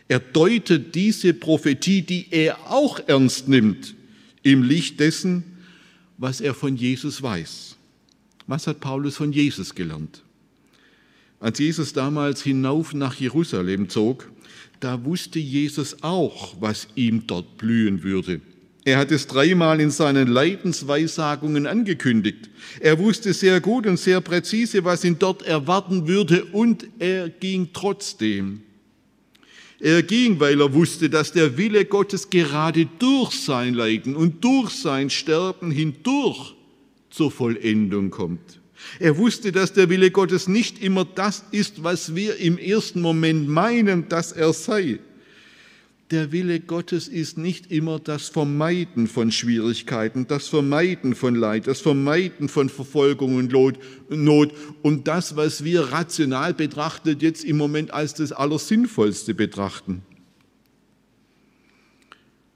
Er 0.08 0.20
deutet 0.20 0.94
diese 0.94 1.32
Prophetie, 1.32 2.02
die 2.02 2.26
er 2.30 2.70
auch 2.70 3.00
ernst 3.06 3.48
nimmt, 3.48 3.94
im 4.42 4.62
Licht 4.62 5.00
dessen, 5.00 5.44
was 6.18 6.40
er 6.40 6.54
von 6.54 6.76
Jesus 6.76 7.22
weiß. 7.22 7.76
Was 8.46 8.66
hat 8.66 8.80
Paulus 8.80 9.16
von 9.16 9.32
Jesus 9.32 9.74
gelernt? 9.74 10.22
Als 11.40 11.58
Jesus 11.58 11.92
damals 11.92 12.42
hinauf 12.42 12.94
nach 12.94 13.14
Jerusalem 13.14 13.88
zog, 13.88 14.30
da 14.80 15.02
wusste 15.04 15.38
Jesus 15.38 16.02
auch, 16.02 16.54
was 16.60 16.88
ihm 16.94 17.26
dort 17.26 17.56
blühen 17.56 18.02
würde. 18.02 18.40
Er 18.84 18.98
hat 18.98 19.10
es 19.10 19.26
dreimal 19.26 19.80
in 19.80 19.90
seinen 19.90 20.28
Leidensweissagungen 20.28 21.66
angekündigt. 21.66 22.50
Er 22.80 22.98
wusste 22.98 23.32
sehr 23.32 23.60
gut 23.62 23.86
und 23.86 23.98
sehr 23.98 24.20
präzise, 24.20 24.84
was 24.84 25.04
ihn 25.04 25.18
dort 25.18 25.42
erwarten 25.42 26.06
würde, 26.06 26.44
und 26.44 26.86
er 26.98 27.30
ging 27.30 27.70
trotzdem. 27.72 28.60
Er 29.80 30.02
ging, 30.02 30.38
weil 30.40 30.60
er 30.60 30.72
wusste, 30.72 31.10
dass 31.10 31.32
der 31.32 31.56
Wille 31.56 31.84
Gottes 31.84 32.30
gerade 32.30 32.86
durch 32.98 33.32
sein 33.32 33.74
Leiden 33.74 34.16
und 34.16 34.42
durch 34.44 34.70
sein 34.70 35.10
Sterben 35.10 35.70
hindurch 35.70 36.54
zur 37.10 37.30
Vollendung 37.30 38.10
kommt. 38.10 38.60
Er 38.98 39.16
wusste, 39.16 39.50
dass 39.52 39.72
der 39.72 39.88
Wille 39.88 40.10
Gottes 40.10 40.48
nicht 40.48 40.82
immer 40.82 41.04
das 41.04 41.44
ist, 41.50 41.82
was 41.82 42.14
wir 42.14 42.36
im 42.36 42.58
ersten 42.58 43.00
Moment 43.00 43.48
meinen, 43.48 44.08
dass 44.08 44.32
er 44.32 44.52
sei. 44.52 45.00
Der 46.14 46.30
Wille 46.30 46.60
Gottes 46.60 47.08
ist 47.08 47.38
nicht 47.38 47.72
immer 47.72 47.98
das 47.98 48.28
Vermeiden 48.28 49.08
von 49.08 49.32
Schwierigkeiten, 49.32 50.28
das 50.28 50.46
Vermeiden 50.46 51.16
von 51.16 51.34
Leid, 51.34 51.66
das 51.66 51.80
Vermeiden 51.80 52.48
von 52.48 52.68
Verfolgung 52.68 53.34
und 53.34 53.52
Not 54.10 54.52
und 54.82 55.08
das, 55.08 55.34
was 55.34 55.64
wir 55.64 55.90
rational 55.90 56.54
betrachtet 56.54 57.20
jetzt 57.20 57.44
im 57.44 57.56
Moment 57.56 57.92
als 57.92 58.14
das 58.14 58.30
Allersinnvollste 58.30 59.34
betrachten. 59.34 60.02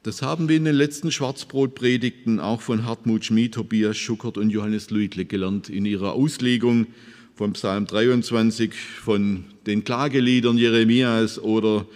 Das 0.04 0.22
haben 0.22 0.48
wir 0.48 0.56
in 0.56 0.64
den 0.64 0.76
letzten 0.76 1.10
Schwarzbrotpredigten 1.10 2.38
auch 2.38 2.60
von 2.60 2.86
Hartmut 2.86 3.24
Schmid, 3.24 3.54
Tobias 3.54 3.96
Schuckert 3.96 4.38
und 4.38 4.50
Johannes 4.50 4.90
Luitle 4.90 5.24
gelernt 5.24 5.68
in 5.68 5.84
ihrer 5.84 6.12
Auslegung 6.12 6.86
vom 7.34 7.54
Psalm 7.54 7.86
23, 7.86 8.72
von 8.72 9.46
den 9.66 9.82
Klageliedern 9.82 10.58
Jeremias 10.58 11.40
oder 11.40 11.88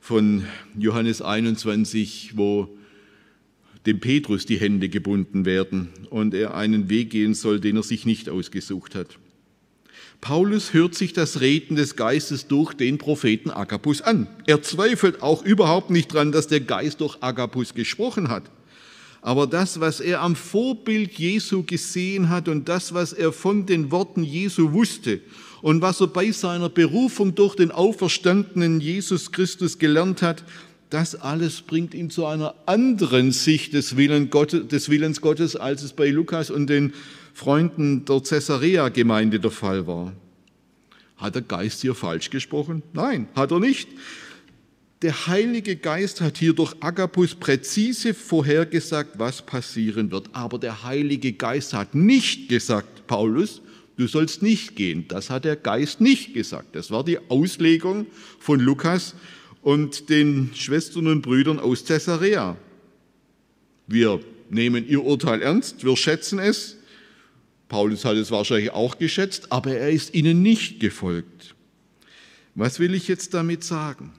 von 0.00 0.44
Johannes 0.78 1.22
21, 1.22 2.32
wo 2.36 2.68
dem 3.86 4.00
Petrus 4.00 4.46
die 4.46 4.58
Hände 4.58 4.88
gebunden 4.88 5.44
werden 5.44 5.88
und 6.10 6.34
er 6.34 6.54
einen 6.54 6.90
Weg 6.90 7.10
gehen 7.10 7.34
soll, 7.34 7.60
den 7.60 7.76
er 7.76 7.82
sich 7.82 8.06
nicht 8.06 8.28
ausgesucht 8.28 8.94
hat. 8.94 9.18
Paulus 10.20 10.72
hört 10.72 10.94
sich 10.94 11.12
das 11.12 11.40
Reden 11.40 11.76
des 11.76 11.94
Geistes 11.94 12.48
durch 12.48 12.74
den 12.74 12.98
Propheten 12.98 13.50
Agabus 13.50 14.02
an. 14.02 14.26
Er 14.46 14.62
zweifelt 14.62 15.22
auch 15.22 15.44
überhaupt 15.44 15.90
nicht 15.90 16.12
dran, 16.12 16.32
dass 16.32 16.48
der 16.48 16.60
Geist 16.60 17.00
durch 17.00 17.22
Agabus 17.22 17.72
gesprochen 17.72 18.28
hat. 18.28 18.50
Aber 19.20 19.46
das, 19.46 19.80
was 19.80 20.00
er 20.00 20.20
am 20.22 20.36
Vorbild 20.36 21.14
Jesu 21.14 21.64
gesehen 21.64 22.28
hat 22.28 22.48
und 22.48 22.68
das, 22.68 22.94
was 22.94 23.12
er 23.12 23.32
von 23.32 23.66
den 23.66 23.90
Worten 23.90 24.22
Jesu 24.22 24.72
wusste 24.72 25.20
und 25.60 25.82
was 25.82 26.00
er 26.00 26.06
bei 26.06 26.30
seiner 26.30 26.68
Berufung 26.68 27.34
durch 27.34 27.56
den 27.56 27.70
auferstandenen 27.70 28.80
Jesus 28.80 29.32
Christus 29.32 29.78
gelernt 29.78 30.22
hat, 30.22 30.44
das 30.90 31.14
alles 31.14 31.60
bringt 31.60 31.94
ihn 31.94 32.10
zu 32.10 32.24
einer 32.26 32.54
anderen 32.66 33.32
Sicht 33.32 33.74
des, 33.74 33.96
Willen 33.96 34.30
Gottes, 34.30 34.68
des 34.68 34.88
Willens 34.88 35.20
Gottes, 35.20 35.56
als 35.56 35.82
es 35.82 35.92
bei 35.92 36.08
Lukas 36.08 36.50
und 36.50 36.68
den 36.68 36.94
Freunden 37.34 38.04
der 38.04 38.20
Caesarea-Gemeinde 38.20 39.38
der 39.38 39.50
Fall 39.50 39.86
war. 39.86 40.12
Hat 41.18 41.34
der 41.34 41.42
Geist 41.42 41.82
hier 41.82 41.94
falsch 41.94 42.30
gesprochen? 42.30 42.82
Nein, 42.92 43.28
hat 43.34 43.50
er 43.50 43.60
nicht. 43.60 43.88
Der 45.02 45.28
Heilige 45.28 45.76
Geist 45.76 46.20
hat 46.20 46.38
hier 46.38 46.54
durch 46.54 46.74
Agabus 46.80 47.36
präzise 47.36 48.14
vorhergesagt, 48.14 49.16
was 49.16 49.42
passieren 49.42 50.10
wird. 50.10 50.28
Aber 50.32 50.58
der 50.58 50.82
Heilige 50.82 51.32
Geist 51.32 51.72
hat 51.72 51.94
nicht 51.94 52.48
gesagt, 52.48 53.06
Paulus, 53.06 53.62
du 53.96 54.08
sollst 54.08 54.42
nicht 54.42 54.74
gehen. 54.74 55.06
Das 55.06 55.30
hat 55.30 55.44
der 55.44 55.54
Geist 55.54 56.00
nicht 56.00 56.34
gesagt. 56.34 56.74
Das 56.74 56.90
war 56.90 57.04
die 57.04 57.18
Auslegung 57.30 58.06
von 58.40 58.58
Lukas 58.58 59.14
und 59.62 60.08
den 60.08 60.50
Schwestern 60.54 61.06
und 61.06 61.22
Brüdern 61.22 61.60
aus 61.60 61.84
Caesarea. 61.84 62.56
Wir 63.86 64.18
nehmen 64.50 64.84
ihr 64.88 65.04
Urteil 65.04 65.42
ernst, 65.42 65.84
wir 65.84 65.96
schätzen 65.96 66.40
es. 66.40 66.76
Paulus 67.68 68.04
hat 68.04 68.16
es 68.16 68.32
wahrscheinlich 68.32 68.72
auch 68.72 68.98
geschätzt, 68.98 69.52
aber 69.52 69.76
er 69.76 69.90
ist 69.90 70.12
ihnen 70.14 70.42
nicht 70.42 70.80
gefolgt. 70.80 71.54
Was 72.56 72.80
will 72.80 72.94
ich 72.94 73.06
jetzt 73.06 73.32
damit 73.34 73.62
sagen? 73.62 74.12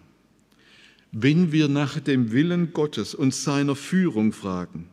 Wenn 1.12 1.52
wir 1.52 1.68
nach 1.68 2.00
dem 2.00 2.32
Willen 2.32 2.72
Gottes 2.74 3.16
und 3.16 3.34
seiner 3.34 3.76
Führung 3.76 4.32
fragen, 4.32 4.86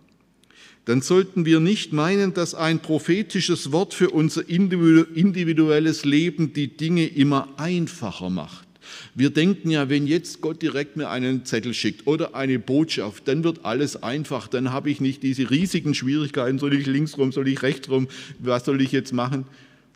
dann 0.87 1.03
sollten 1.03 1.45
wir 1.45 1.61
nicht 1.61 1.93
meinen, 1.93 2.33
dass 2.33 2.55
ein 2.55 2.81
prophetisches 2.81 3.73
Wort 3.73 3.93
für 3.93 4.11
unser 4.11 4.49
individuelles 4.49 6.05
Leben 6.05 6.53
die 6.53 6.77
Dinge 6.77 7.07
immer 7.07 7.49
einfacher 7.57 8.31
macht. 8.31 8.67
Wir 9.15 9.31
denken 9.31 9.71
ja, 9.71 9.89
wenn 9.89 10.07
jetzt 10.07 10.41
Gott 10.41 10.63
direkt 10.63 10.97
mir 10.97 11.11
einen 11.11 11.45
Zettel 11.45 11.75
schickt 11.75 12.07
oder 12.07 12.37
eine 12.37 12.61
Botschaft, 12.61 13.27
dann 13.27 13.43
wird 13.43 13.65
alles 13.65 14.03
einfach, 14.03 14.47
dann 14.47 14.73
habe 14.73 14.89
ich 14.91 15.01
nicht 15.01 15.25
diese 15.25 15.51
riesigen 15.51 15.93
Schwierigkeiten, 15.93 16.61
soll 16.61 16.75
ich 16.75 16.87
links 16.87 17.19
rum, 17.19 17.33
soll 17.33 17.49
ich 17.49 17.63
rechts 17.63 17.89
rum, 17.89 18.07
was 18.39 18.65
soll 18.65 18.81
ich 18.81 18.93
jetzt 18.93 19.13
machen? 19.13 19.45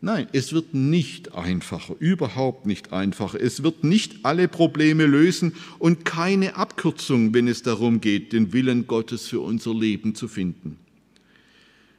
Nein, 0.02 0.28
es 0.32 0.54
wird 0.54 0.72
nicht 0.72 1.34
einfacher, 1.34 1.94
überhaupt 1.98 2.64
nicht 2.64 2.92
einfacher. 2.92 3.38
Es 3.38 3.62
wird 3.62 3.84
nicht 3.84 4.24
alle 4.24 4.48
Probleme 4.48 5.04
lösen 5.04 5.52
und 5.78 6.06
keine 6.06 6.56
Abkürzung, 6.56 7.34
wenn 7.34 7.48
es 7.48 7.62
darum 7.62 8.00
geht, 8.00 8.32
den 8.32 8.54
Willen 8.54 8.86
Gottes 8.86 9.28
für 9.28 9.40
unser 9.40 9.74
Leben 9.74 10.14
zu 10.14 10.26
finden. 10.26 10.78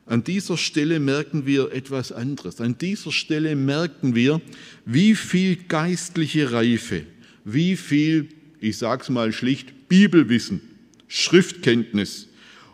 An 0.07 0.23
dieser 0.23 0.57
Stelle 0.57 0.99
merken 0.99 1.45
wir 1.45 1.71
etwas 1.73 2.11
anderes. 2.11 2.59
An 2.59 2.75
dieser 2.77 3.11
Stelle 3.11 3.55
merken 3.55 4.15
wir, 4.15 4.41
wie 4.83 5.13
viel 5.13 5.55
geistliche 5.55 6.51
Reife, 6.51 7.05
wie 7.45 7.77
viel, 7.77 8.29
ich 8.59 8.79
sage 8.79 9.03
es 9.03 9.09
mal 9.09 9.31
schlicht, 9.31 9.87
Bibelwissen, 9.89 10.61
Schriftkenntnis 11.07 12.29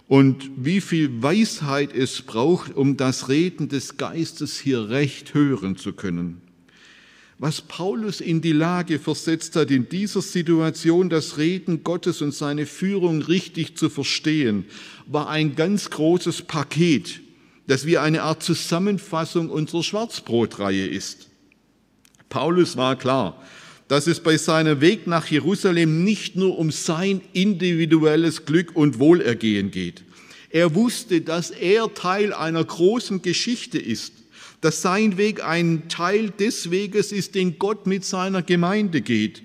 und 0.08 0.50
wie 0.56 0.82
viel 0.82 1.22
Weisheit 1.22 1.94
es 1.94 2.22
braucht, 2.22 2.76
um 2.76 2.98
das 2.98 3.30
Reden 3.30 3.68
des 3.68 3.98
Geistes 3.98 4.58
hier 4.60 4.90
recht 4.90 5.34
hören 5.34 5.76
zu 5.76 5.94
können. 5.94 6.42
Was 7.40 7.62
Paulus 7.62 8.20
in 8.20 8.42
die 8.42 8.54
Lage 8.54 8.98
versetzt 8.98 9.56
hat, 9.56 9.70
in 9.70 9.90
dieser 9.90 10.24
Situation 10.24 11.10
das 11.10 11.38
Reden 11.38 11.84
Gottes 11.84 12.22
und 12.24 12.34
seine 12.34 12.66
Führung 12.66 13.22
richtig 13.22 13.78
zu 13.78 13.90
verstehen, 13.90 14.66
war 15.06 15.30
ein 15.30 15.56
ganz 15.56 15.92
großes 15.92 16.44
Paket, 16.44 17.22
das 17.68 17.86
wie 17.86 18.00
eine 18.00 18.24
Art 18.24 18.42
Zusammenfassung 18.42 19.50
unserer 19.50 19.84
Schwarzbrotreihe 19.84 20.88
ist. 20.88 21.28
Paulus 22.30 22.76
war 22.76 22.96
klar, 22.96 23.40
dass 23.88 24.08
es 24.08 24.20
bei 24.20 24.38
seinem 24.38 24.82
Weg 24.82 25.08
nach 25.08 25.28
Jerusalem 25.28 26.04
nicht 26.04 26.36
nur 26.36 26.58
um 26.58 26.72
sein 26.72 27.22
individuelles 27.34 28.46
Glück 28.46 28.76
und 28.76 29.00
Wohlergehen 29.00 29.72
geht. 29.72 30.04
Er 30.50 30.76
wusste, 30.76 31.22
dass 31.22 31.52
er 31.52 31.94
Teil 31.94 32.34
einer 32.34 32.64
großen 32.64 33.22
Geschichte 33.22 33.78
ist, 33.78 34.14
dass 34.62 34.82
sein 34.82 35.18
Weg 35.18 35.44
ein 35.44 35.88
Teil 35.88 36.32
des 36.32 36.72
Weges 36.72 37.12
ist, 37.12 37.36
den 37.36 37.60
Gott 37.60 37.86
mit 37.86 38.04
seiner 38.04 38.42
Gemeinde 38.42 39.02
geht. 39.02 39.44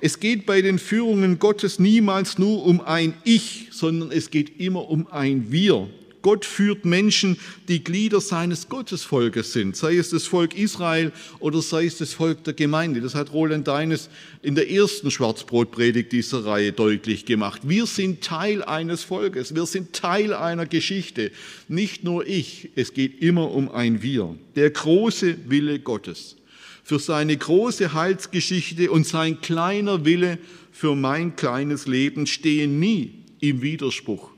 Es 0.00 0.20
geht 0.20 0.46
bei 0.46 0.62
den 0.62 0.78
Führungen 0.78 1.38
Gottes 1.38 1.78
niemals 1.78 2.38
nur 2.38 2.64
um 2.64 2.80
ein 2.80 3.14
Ich, 3.24 3.68
sondern 3.72 4.10
es 4.12 4.30
geht 4.30 4.60
immer 4.60 4.88
um 4.88 5.06
ein 5.08 5.50
Wir. 5.50 5.88
Gott 6.22 6.44
führt 6.44 6.84
Menschen, 6.84 7.38
die 7.68 7.82
Glieder 7.82 8.20
seines 8.20 8.68
Gottesvolkes 8.68 9.52
sind, 9.52 9.76
sei 9.76 9.96
es 9.96 10.10
das 10.10 10.26
Volk 10.26 10.56
Israel 10.56 11.12
oder 11.38 11.62
sei 11.62 11.86
es 11.86 11.98
das 11.98 12.12
Volk 12.12 12.44
der 12.44 12.54
Gemeinde. 12.54 13.00
Das 13.00 13.14
hat 13.14 13.32
Roland 13.32 13.68
Deines 13.68 14.10
in 14.42 14.54
der 14.54 14.70
ersten 14.70 15.10
Schwarzbrotpredigt 15.10 16.12
dieser 16.12 16.44
Reihe 16.44 16.72
deutlich 16.72 17.24
gemacht. 17.24 17.62
Wir 17.64 17.86
sind 17.86 18.22
Teil 18.22 18.62
eines 18.62 19.02
Volkes, 19.02 19.54
wir 19.54 19.66
sind 19.66 19.92
Teil 19.92 20.34
einer 20.34 20.66
Geschichte. 20.66 21.30
Nicht 21.68 22.04
nur 22.04 22.26
ich, 22.26 22.70
es 22.74 22.94
geht 22.94 23.22
immer 23.22 23.50
um 23.50 23.70
ein 23.70 24.02
Wir. 24.02 24.34
Der 24.56 24.70
große 24.70 25.36
Wille 25.48 25.78
Gottes 25.78 26.36
für 26.82 26.98
seine 26.98 27.36
große 27.36 27.92
Heilsgeschichte 27.92 28.90
und 28.90 29.06
sein 29.06 29.42
kleiner 29.42 30.06
Wille 30.06 30.38
für 30.72 30.94
mein 30.94 31.36
kleines 31.36 31.86
Leben 31.86 32.26
stehen 32.26 32.80
nie 32.80 33.12
im 33.40 33.60
Widerspruch 33.60 34.30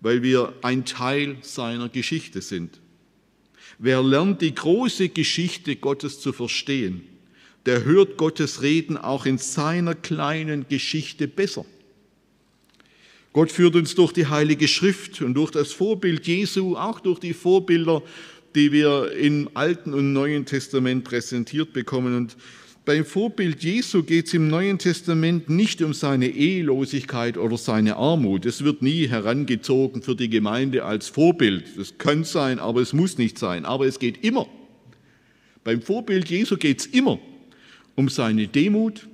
weil 0.00 0.22
wir 0.22 0.54
ein 0.62 0.84
Teil 0.84 1.36
seiner 1.42 1.88
Geschichte 1.88 2.40
sind. 2.40 2.80
Wer 3.78 4.02
lernt, 4.02 4.42
die 4.42 4.54
große 4.54 5.08
Geschichte 5.08 5.76
Gottes 5.76 6.20
zu 6.20 6.32
verstehen, 6.32 7.02
der 7.66 7.84
hört 7.84 8.16
Gottes 8.16 8.62
Reden 8.62 8.96
auch 8.96 9.26
in 9.26 9.38
seiner 9.38 9.94
kleinen 9.94 10.66
Geschichte 10.68 11.28
besser. 11.28 11.64
Gott 13.32 13.52
führt 13.52 13.76
uns 13.76 13.94
durch 13.94 14.12
die 14.12 14.26
Heilige 14.26 14.66
Schrift 14.66 15.20
und 15.20 15.34
durch 15.34 15.50
das 15.50 15.72
Vorbild 15.72 16.26
Jesu, 16.26 16.76
auch 16.76 16.98
durch 16.98 17.20
die 17.20 17.34
Vorbilder, 17.34 18.02
die 18.54 18.72
wir 18.72 19.12
im 19.12 19.50
Alten 19.54 19.92
und 19.94 20.12
Neuen 20.12 20.46
Testament 20.46 21.04
präsentiert 21.04 21.72
bekommen. 21.72 22.16
Und 22.16 22.36
beim 22.88 23.04
Vorbild 23.04 23.62
Jesu 23.62 24.02
geht 24.02 24.28
es 24.28 24.32
im 24.32 24.48
Neuen 24.48 24.78
Testament 24.78 25.50
nicht 25.50 25.82
um 25.82 25.92
seine 25.92 26.28
Ehelosigkeit 26.30 27.36
oder 27.36 27.58
seine 27.58 27.96
Armut. 27.96 28.46
Es 28.46 28.64
wird 28.64 28.80
nie 28.80 29.06
herangezogen 29.06 30.00
für 30.00 30.16
die 30.16 30.30
Gemeinde 30.30 30.86
als 30.86 31.10
Vorbild. 31.10 31.66
Das 31.76 31.98
kann 31.98 32.24
sein, 32.24 32.58
aber 32.58 32.80
es 32.80 32.94
muss 32.94 33.18
nicht 33.18 33.38
sein. 33.38 33.66
Aber 33.66 33.86
es 33.86 33.98
geht 33.98 34.24
immer. 34.24 34.48
Beim 35.64 35.82
Vorbild 35.82 36.30
Jesu 36.30 36.56
geht 36.56 36.80
es 36.80 36.86
immer 36.86 37.18
um 37.94 38.08
seine 38.08 38.48
Demut, 38.48 39.06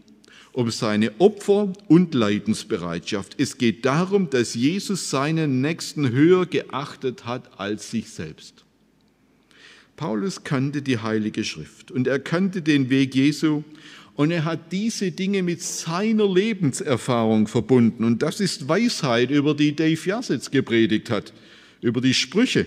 um 0.52 0.70
seine 0.70 1.10
Opfer 1.18 1.72
und 1.88 2.14
Leidensbereitschaft. 2.14 3.34
Es 3.38 3.58
geht 3.58 3.84
darum, 3.84 4.30
dass 4.30 4.54
Jesus 4.54 5.10
seinen 5.10 5.60
Nächsten 5.62 6.12
höher 6.12 6.46
geachtet 6.46 7.26
hat 7.26 7.58
als 7.58 7.90
sich 7.90 8.08
selbst. 8.10 8.63
Paulus 9.96 10.42
kannte 10.42 10.82
die 10.82 10.98
Heilige 10.98 11.44
Schrift 11.44 11.90
und 11.90 12.06
er 12.06 12.18
kannte 12.18 12.62
den 12.62 12.90
Weg 12.90 13.14
Jesu 13.14 13.62
und 14.14 14.30
er 14.30 14.44
hat 14.44 14.72
diese 14.72 15.10
Dinge 15.12 15.42
mit 15.42 15.60
seiner 15.62 16.32
Lebenserfahrung 16.32 17.48
verbunden. 17.48 18.04
Und 18.04 18.22
das 18.22 18.40
ist 18.40 18.68
Weisheit, 18.68 19.30
über 19.30 19.54
die 19.54 19.74
Dave 19.74 20.00
Jasitz 20.04 20.50
gepredigt 20.50 21.10
hat, 21.10 21.32
über 21.80 22.00
die 22.00 22.14
Sprüche. 22.14 22.66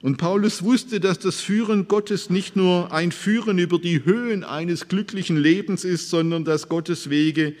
Und 0.00 0.16
Paulus 0.16 0.62
wusste, 0.62 1.00
dass 1.00 1.18
das 1.18 1.40
Führen 1.40 1.88
Gottes 1.88 2.30
nicht 2.30 2.54
nur 2.54 2.92
ein 2.92 3.10
Führen 3.10 3.58
über 3.58 3.78
die 3.78 4.04
Höhen 4.04 4.44
eines 4.44 4.86
glücklichen 4.86 5.36
Lebens 5.36 5.84
ist, 5.84 6.08
sondern 6.10 6.44
dass 6.44 6.68
Gottes 6.68 7.10
Wege 7.10 7.54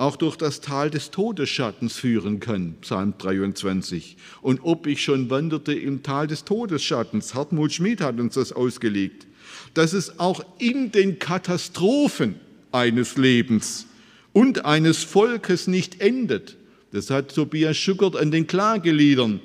auch 0.00 0.16
durch 0.16 0.36
das 0.36 0.62
Tal 0.62 0.88
des 0.88 1.10
Todesschattens 1.10 1.96
führen 1.96 2.40
kann, 2.40 2.76
Psalm 2.80 3.12
23. 3.18 4.16
Und 4.40 4.60
ob 4.62 4.86
ich 4.86 5.04
schon 5.04 5.28
wanderte 5.28 5.74
im 5.74 6.02
Tal 6.02 6.26
des 6.26 6.44
Todesschattens, 6.44 7.34
Hartmut 7.34 7.74
Schmid 7.74 8.00
hat 8.00 8.18
uns 8.18 8.34
das 8.34 8.52
ausgelegt, 8.52 9.26
dass 9.74 9.92
es 9.92 10.18
auch 10.18 10.42
in 10.58 10.90
den 10.90 11.18
Katastrophen 11.18 12.36
eines 12.72 13.18
Lebens 13.18 13.86
und 14.32 14.64
eines 14.64 15.04
Volkes 15.04 15.66
nicht 15.66 16.00
endet. 16.00 16.56
Das 16.92 17.10
hat 17.10 17.34
Tobias 17.34 17.76
Schuckert 17.76 18.16
an 18.16 18.30
den 18.30 18.46
Klageliedern 18.46 19.40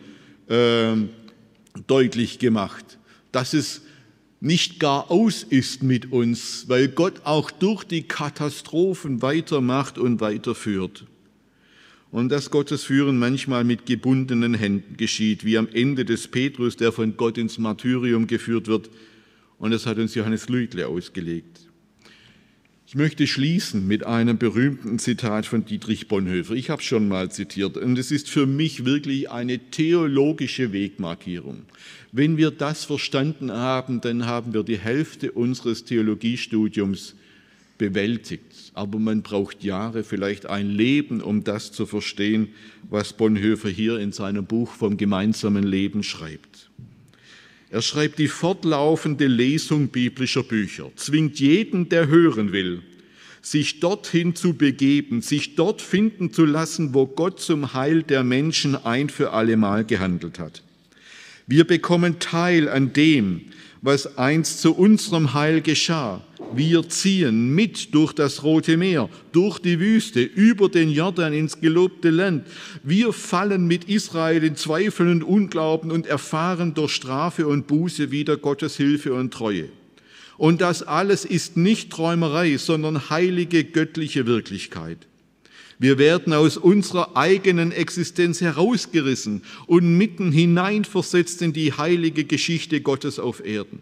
äh, 0.48 0.94
deutlich 1.86 2.40
gemacht, 2.40 2.98
dass 3.34 3.54
es 3.54 3.82
nicht 4.46 4.80
gar 4.80 5.10
aus 5.10 5.42
ist 5.42 5.82
mit 5.82 6.12
uns, 6.12 6.66
weil 6.68 6.88
Gott 6.88 7.22
auch 7.24 7.50
durch 7.50 7.84
die 7.84 8.04
Katastrophen 8.04 9.24
weitermacht 9.24 9.98
und 9.98 10.22
weiterführt. 10.22 11.06
Und 12.12 12.30
dass 12.30 12.52
Gottes 12.52 12.84
Führen 12.84 13.18
manchmal 13.18 13.64
mit 13.64 13.88
gebundenen 13.88 14.54
Händen 14.54 14.98
geschieht, 14.98 15.46
wie 15.46 15.58
am 15.58 15.68
Ende 15.68 16.06
des 16.06 16.28
Petrus, 16.28 16.78
der 16.78 16.92
von 16.92 17.18
Gott 17.18 17.40
ins 17.40 17.58
Martyrium 17.58 18.28
geführt 18.28 18.68
wird, 18.68 18.90
Und 19.58 19.72
das 19.72 19.86
hat 19.88 19.98
uns 19.98 20.14
Johannes 20.14 20.48
Lügle 20.48 20.88
ausgelegt. 20.88 21.65
Ich 22.96 22.98
möchte 22.98 23.28
schließen 23.28 23.86
mit 23.86 24.06
einem 24.06 24.38
berühmten 24.38 25.00
Zitat 25.00 25.46
von 25.46 25.66
Dietrich 25.66 26.08
Bonhoeffer. 26.08 26.54
Ich 26.54 26.70
habe 26.70 26.82
es 26.82 26.88
schon 26.88 27.10
mal 27.10 27.30
zitiert 27.30 27.76
und 27.76 28.00
es 28.00 28.10
ist 28.10 28.30
für 28.30 28.46
mich 28.46 28.86
wirklich 28.86 29.30
eine 29.30 29.60
theologische 29.60 30.72
Wegmarkierung. 30.72 31.64
Wenn 32.14 32.38
wir 32.38 32.52
das 32.52 32.86
verstanden 32.86 33.52
haben, 33.52 34.00
dann 34.00 34.26
haben 34.26 34.54
wir 34.54 34.64
die 34.64 34.80
Hälfte 34.80 35.34
unseres 35.34 35.84
Theologiestudiums 35.84 37.16
bewältigt. 37.78 38.72
Aber 38.74 38.98
man 38.98 39.24
braucht 39.24 39.66
Jahre, 39.66 40.06
vielleicht 40.06 40.46
ein 40.46 40.70
Leben, 40.70 41.20
um 41.20 41.44
das 41.44 41.74
zu 41.74 41.86
verstehen, 41.86 42.48
was 42.90 43.12
Bonhoeffer 43.12 43.68
hier 43.68 44.00
in 44.00 44.14
seinem 44.14 44.46
Buch 44.46 44.72
vom 44.72 44.96
gemeinsamen 44.96 45.66
Leben 45.66 46.02
schreibt. 46.02 46.55
Er 47.76 47.82
schreibt, 47.82 48.20
die 48.20 48.30
fortlaufende 48.30 49.28
Lesung 49.28 49.90
biblischer 49.90 50.44
Bücher 50.44 50.92
zwingt 50.96 51.42
jeden, 51.42 51.90
der 51.90 52.08
hören 52.08 52.54
will, 52.54 52.82
sich 53.42 53.82
dorthin 53.82 54.34
zu 54.34 54.54
begeben, 54.54 55.22
sich 55.22 55.56
dort 55.56 55.82
finden 55.82 56.32
zu 56.32 56.46
lassen, 56.46 56.94
wo 56.94 57.06
Gott 57.06 57.42
zum 57.42 57.74
Heil 57.74 58.02
der 58.02 58.24
Menschen 58.24 58.78
ein 58.86 59.10
für 59.10 59.34
allemal 59.34 59.84
gehandelt 59.84 60.40
hat. 60.40 60.64
Wir 61.48 61.66
bekommen 61.66 62.20
Teil 62.20 62.70
an 62.70 62.94
dem, 62.94 63.42
was 63.82 64.18
einst 64.18 64.62
zu 64.62 64.74
unserem 64.74 65.34
Heil 65.34 65.60
geschah. 65.60 66.26
Wir 66.54 66.88
ziehen 66.88 67.54
mit 67.54 67.94
durch 67.94 68.14
das 68.14 68.44
Rote 68.44 68.78
Meer, 68.78 69.10
durch 69.32 69.60
die 69.60 69.80
Wüste, 69.80 70.22
über 70.22 70.70
den 70.70 70.90
Jordan 70.90 71.34
ins 71.34 71.60
gelobte 71.60 72.10
Land. 72.10 72.46
Wir 72.84 73.12
fallen 73.14 73.68
mit 73.68 73.86
Israel 73.86 74.44
in 74.44 74.56
Zweifel 74.56 75.10
und 75.10 75.24
Unglauben 75.24 75.92
und 75.92 76.08
erfahren 76.08 76.74
durch 76.74 76.94
Strafe 76.94 77.48
und 77.48 77.68
Buße 77.68 78.12
wieder 78.12 78.38
Gottes 78.38 78.78
Hilfe 78.78 79.14
und 79.14 79.34
Treue. 79.34 79.70
Und 80.38 80.62
das 80.62 80.84
alles 80.84 81.26
ist 81.26 81.58
nicht 81.58 81.92
Träumerei, 81.92 82.58
sondern 82.58 83.10
heilige 83.10 83.64
göttliche 83.64 84.26
Wirklichkeit. 84.26 85.08
Wir 85.78 85.98
werden 85.98 86.32
aus 86.32 86.56
unserer 86.58 87.18
eigenen 87.18 87.72
Existenz 87.72 88.40
herausgerissen 88.40 89.44
und 89.68 89.98
mitten 89.98 90.32
hineinversetzt 90.32 91.42
in 91.42 91.52
die 91.52 91.74
heilige 91.74 92.24
Geschichte 92.24 92.80
Gottes 92.80 93.20
auf 93.20 93.46
Erden. 93.46 93.80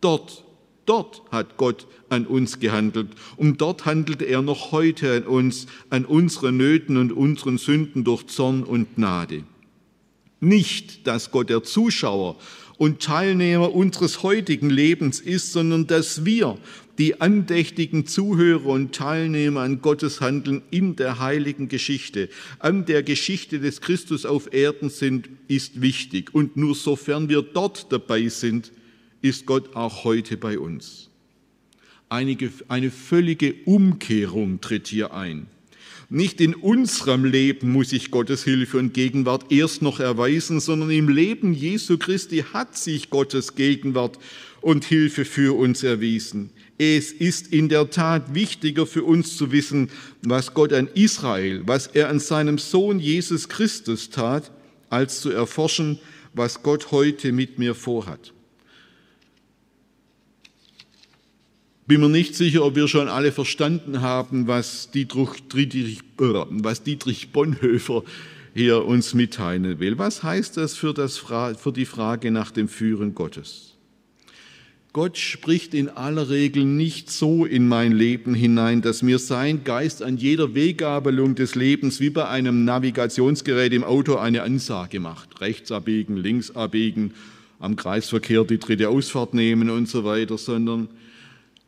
Dort, 0.00 0.45
dort 0.86 1.22
hat 1.30 1.56
Gott 1.56 1.86
an 2.08 2.26
uns 2.26 2.60
gehandelt 2.60 3.08
und 3.36 3.60
dort 3.60 3.84
handelt 3.84 4.22
er 4.22 4.42
noch 4.42 4.72
heute 4.72 5.16
an 5.16 5.22
uns, 5.24 5.66
an 5.90 6.04
unseren 6.04 6.56
Nöten 6.56 6.96
und 6.96 7.12
unseren 7.12 7.58
Sünden 7.58 8.04
durch 8.04 8.26
Zorn 8.26 8.62
und 8.62 8.96
Gnade. 8.96 9.42
Nicht, 10.40 11.06
dass 11.06 11.30
Gott 11.30 11.50
der 11.50 11.62
Zuschauer 11.62 12.36
und 12.78 13.02
Teilnehmer 13.02 13.74
unseres 13.74 14.22
heutigen 14.22 14.70
Lebens 14.70 15.20
ist, 15.20 15.52
sondern 15.52 15.86
dass 15.86 16.24
wir 16.24 16.58
die 16.98 17.20
andächtigen 17.20 18.06
Zuhörer 18.06 18.66
und 18.66 18.94
Teilnehmer 18.94 19.60
an 19.60 19.82
Gottes 19.82 20.20
Handeln 20.20 20.62
in 20.70 20.96
der 20.96 21.18
heiligen 21.18 21.68
Geschichte, 21.68 22.28
an 22.58 22.86
der 22.86 23.02
Geschichte 23.02 23.60
des 23.60 23.80
Christus 23.80 24.24
auf 24.24 24.52
Erden 24.52 24.88
sind, 24.88 25.28
ist 25.48 25.80
wichtig. 25.80 26.34
Und 26.34 26.56
nur 26.56 26.74
sofern 26.74 27.28
wir 27.28 27.42
dort 27.42 27.92
dabei 27.92 28.28
sind, 28.28 28.72
ist 29.28 29.46
Gott 29.46 29.74
auch 29.74 30.04
heute 30.04 30.36
bei 30.36 30.58
uns. 30.58 31.10
Einige, 32.08 32.50
eine 32.68 32.90
völlige 32.90 33.54
Umkehrung 33.64 34.60
tritt 34.60 34.86
hier 34.86 35.12
ein. 35.12 35.48
Nicht 36.08 36.40
in 36.40 36.54
unserem 36.54 37.24
Leben 37.24 37.72
muss 37.72 37.90
sich 37.90 38.12
Gottes 38.12 38.44
Hilfe 38.44 38.78
und 38.78 38.94
Gegenwart 38.94 39.50
erst 39.50 39.82
noch 39.82 39.98
erweisen, 39.98 40.60
sondern 40.60 40.90
im 40.90 41.08
Leben 41.08 41.52
Jesu 41.52 41.98
Christi 41.98 42.44
hat 42.52 42.76
sich 42.76 43.10
Gottes 43.10 43.56
Gegenwart 43.56 44.20
und 44.60 44.84
Hilfe 44.84 45.24
für 45.24 45.56
uns 45.56 45.82
erwiesen. 45.82 46.50
Es 46.78 47.10
ist 47.10 47.52
in 47.52 47.68
der 47.68 47.90
Tat 47.90 48.34
wichtiger 48.34 48.86
für 48.86 49.02
uns 49.02 49.36
zu 49.36 49.50
wissen, 49.50 49.90
was 50.22 50.54
Gott 50.54 50.72
an 50.72 50.88
Israel, 50.94 51.62
was 51.66 51.88
er 51.88 52.08
an 52.08 52.20
seinem 52.20 52.58
Sohn 52.58 53.00
Jesus 53.00 53.48
Christus 53.48 54.10
tat, 54.10 54.52
als 54.90 55.20
zu 55.20 55.30
erforschen, 55.30 55.98
was 56.34 56.62
Gott 56.62 56.92
heute 56.92 57.32
mit 57.32 57.58
mir 57.58 57.74
vorhat. 57.74 58.32
Bin 61.86 62.00
mir 62.00 62.08
nicht 62.08 62.34
sicher, 62.34 62.64
ob 62.64 62.74
wir 62.74 62.88
schon 62.88 63.08
alle 63.08 63.30
verstanden 63.30 64.00
haben, 64.00 64.48
was 64.48 64.90
Dietrich, 64.90 66.02
was 66.18 66.82
Dietrich 66.82 67.30
Bonhoeffer 67.30 68.02
hier 68.54 68.84
uns 68.84 69.14
mitteilen 69.14 69.78
will. 69.78 69.96
Was 69.96 70.24
heißt 70.24 70.56
das 70.56 70.74
für, 70.74 70.92
das 70.92 71.18
für 71.18 71.72
die 71.72 71.84
Frage 71.84 72.32
nach 72.32 72.50
dem 72.50 72.66
Führen 72.66 73.14
Gottes? 73.14 73.74
Gott 74.92 75.16
spricht 75.16 75.74
in 75.74 75.88
aller 75.88 76.28
Regel 76.28 76.64
nicht 76.64 77.10
so 77.10 77.44
in 77.44 77.68
mein 77.68 77.92
Leben 77.92 78.34
hinein, 78.34 78.82
dass 78.82 79.02
mir 79.02 79.20
sein 79.20 79.62
Geist 79.62 80.02
an 80.02 80.16
jeder 80.16 80.54
Weggabelung 80.54 81.36
des 81.36 81.54
Lebens 81.54 82.00
wie 82.00 82.10
bei 82.10 82.26
einem 82.26 82.64
Navigationsgerät 82.64 83.72
im 83.74 83.84
Auto 83.84 84.16
eine 84.16 84.42
Ansage 84.42 84.98
macht. 84.98 85.40
Rechts 85.40 85.70
abbiegen, 85.70 86.16
links 86.16 86.50
abbiegen, 86.50 87.12
am 87.60 87.76
Kreisverkehr 87.76 88.42
die 88.42 88.58
dritte 88.58 88.88
Ausfahrt 88.88 89.34
nehmen 89.34 89.70
und 89.70 89.88
so 89.88 90.02
weiter, 90.04 90.36
sondern 90.38 90.88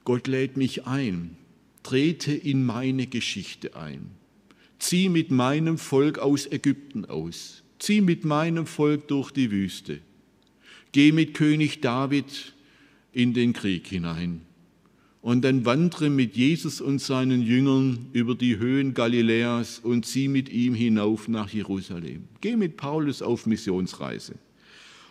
Gott 0.09 0.27
lädt 0.27 0.57
mich 0.57 0.87
ein, 0.87 1.37
trete 1.83 2.33
in 2.33 2.65
meine 2.65 3.07
Geschichte 3.07 3.77
ein, 3.77 4.09
zieh 4.79 5.11
mit 5.11 5.31
meinem 5.31 5.77
Volk 5.77 6.19
aus 6.19 6.51
Ägypten 6.51 7.05
aus, 7.05 7.63
zieh 7.79 8.01
mit 8.01 8.25
meinem 8.25 8.65
Volk 8.65 9.07
durch 9.09 9.33
die 9.33 9.51
Wüste, 9.51 9.99
geh 10.93 11.13
mit 11.13 11.35
König 11.35 11.83
David 11.83 12.55
in 13.13 13.35
den 13.35 13.53
Krieg 13.53 13.87
hinein 13.87 14.41
und 15.21 15.43
dann 15.43 15.67
wandere 15.67 16.09
mit 16.09 16.39
Jesus 16.39 16.81
und 16.81 17.03
seinen 17.03 17.43
Jüngern 17.43 18.07
über 18.15 18.35
die 18.35 18.57
Höhen 18.57 18.95
Galiläas 18.95 19.79
und 19.79 20.07
zieh 20.07 20.29
mit 20.29 20.49
ihm 20.49 20.73
hinauf 20.73 21.29
nach 21.29 21.51
Jerusalem. 21.51 22.25
Geh 22.41 22.57
mit 22.57 22.79
Paulus 22.79 23.21
auf 23.21 23.45
Missionsreise. 23.45 24.37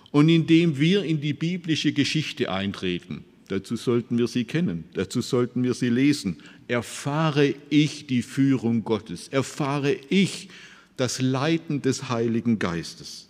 Und 0.10 0.28
indem 0.30 0.80
wir 0.80 1.04
in 1.04 1.22
die 1.22 1.34
biblische 1.34 1.94
Geschichte 1.94 2.52
eintreten, 2.52 3.26
Dazu 3.48 3.76
sollten 3.76 4.18
wir 4.18 4.28
sie 4.28 4.44
kennen, 4.44 4.84
dazu 4.94 5.22
sollten 5.22 5.64
wir 5.64 5.74
sie 5.74 5.90
lesen. 5.90 6.38
Erfahre 6.68 7.56
ich 7.70 8.08
die 8.08 8.22
Führung 8.22 8.84
Gottes, 8.84 9.30
erfahre 9.30 9.96
ich 10.10 10.50
das 10.98 11.22
Leiten 11.22 11.82
des 11.82 12.10
Heiligen 12.10 12.60
Geistes. 12.60 13.28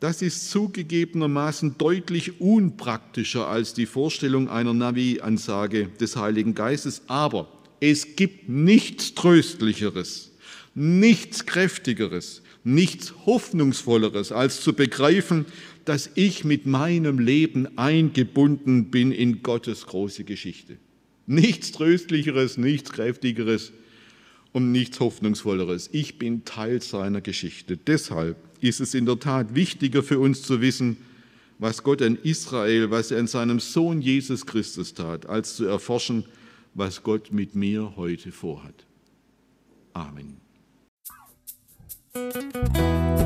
Das 0.00 0.20
ist 0.22 0.50
zugegebenermaßen 0.50 1.78
deutlich 1.78 2.40
unpraktischer 2.40 3.48
als 3.48 3.74
die 3.74 3.86
Vorstellung 3.86 4.50
einer 4.50 4.74
Navi-Ansage 4.74 5.88
des 6.00 6.16
Heiligen 6.16 6.54
Geistes, 6.54 7.02
aber 7.06 7.48
es 7.80 8.16
gibt 8.16 8.48
nichts 8.48 9.14
Tröstlicheres, 9.14 10.32
nichts 10.74 11.46
Kräftigeres, 11.46 12.42
nichts 12.64 13.14
Hoffnungsvolleres, 13.26 14.32
als 14.32 14.60
zu 14.60 14.72
begreifen, 14.72 15.46
dass 15.84 16.10
ich 16.14 16.44
mit 16.44 16.66
meinem 16.66 17.18
Leben 17.18 17.78
eingebunden 17.78 18.90
bin 18.90 19.12
in 19.12 19.42
Gottes 19.42 19.86
große 19.86 20.24
Geschichte. 20.24 20.78
Nichts 21.26 21.72
Tröstlicheres, 21.72 22.58
nichts 22.58 22.90
Kräftigeres 22.90 23.72
und 24.52 24.72
nichts 24.72 25.00
Hoffnungsvolleres. 25.00 25.90
Ich 25.92 26.18
bin 26.18 26.44
Teil 26.44 26.80
seiner 26.80 27.20
Geschichte. 27.20 27.76
Deshalb 27.76 28.36
ist 28.60 28.80
es 28.80 28.94
in 28.94 29.06
der 29.06 29.18
Tat 29.18 29.54
wichtiger 29.54 30.02
für 30.02 30.18
uns 30.18 30.42
zu 30.42 30.60
wissen, 30.60 30.96
was 31.58 31.82
Gott 31.82 32.02
an 32.02 32.16
Israel, 32.22 32.90
was 32.90 33.10
er 33.10 33.20
an 33.20 33.26
seinem 33.26 33.60
Sohn 33.60 34.00
Jesus 34.00 34.46
Christus 34.46 34.94
tat, 34.94 35.26
als 35.26 35.56
zu 35.56 35.66
erforschen, 35.66 36.24
was 36.74 37.02
Gott 37.02 37.32
mit 37.32 37.54
mir 37.54 37.94
heute 37.96 38.32
vorhat. 38.32 38.86
Amen. 39.92 40.40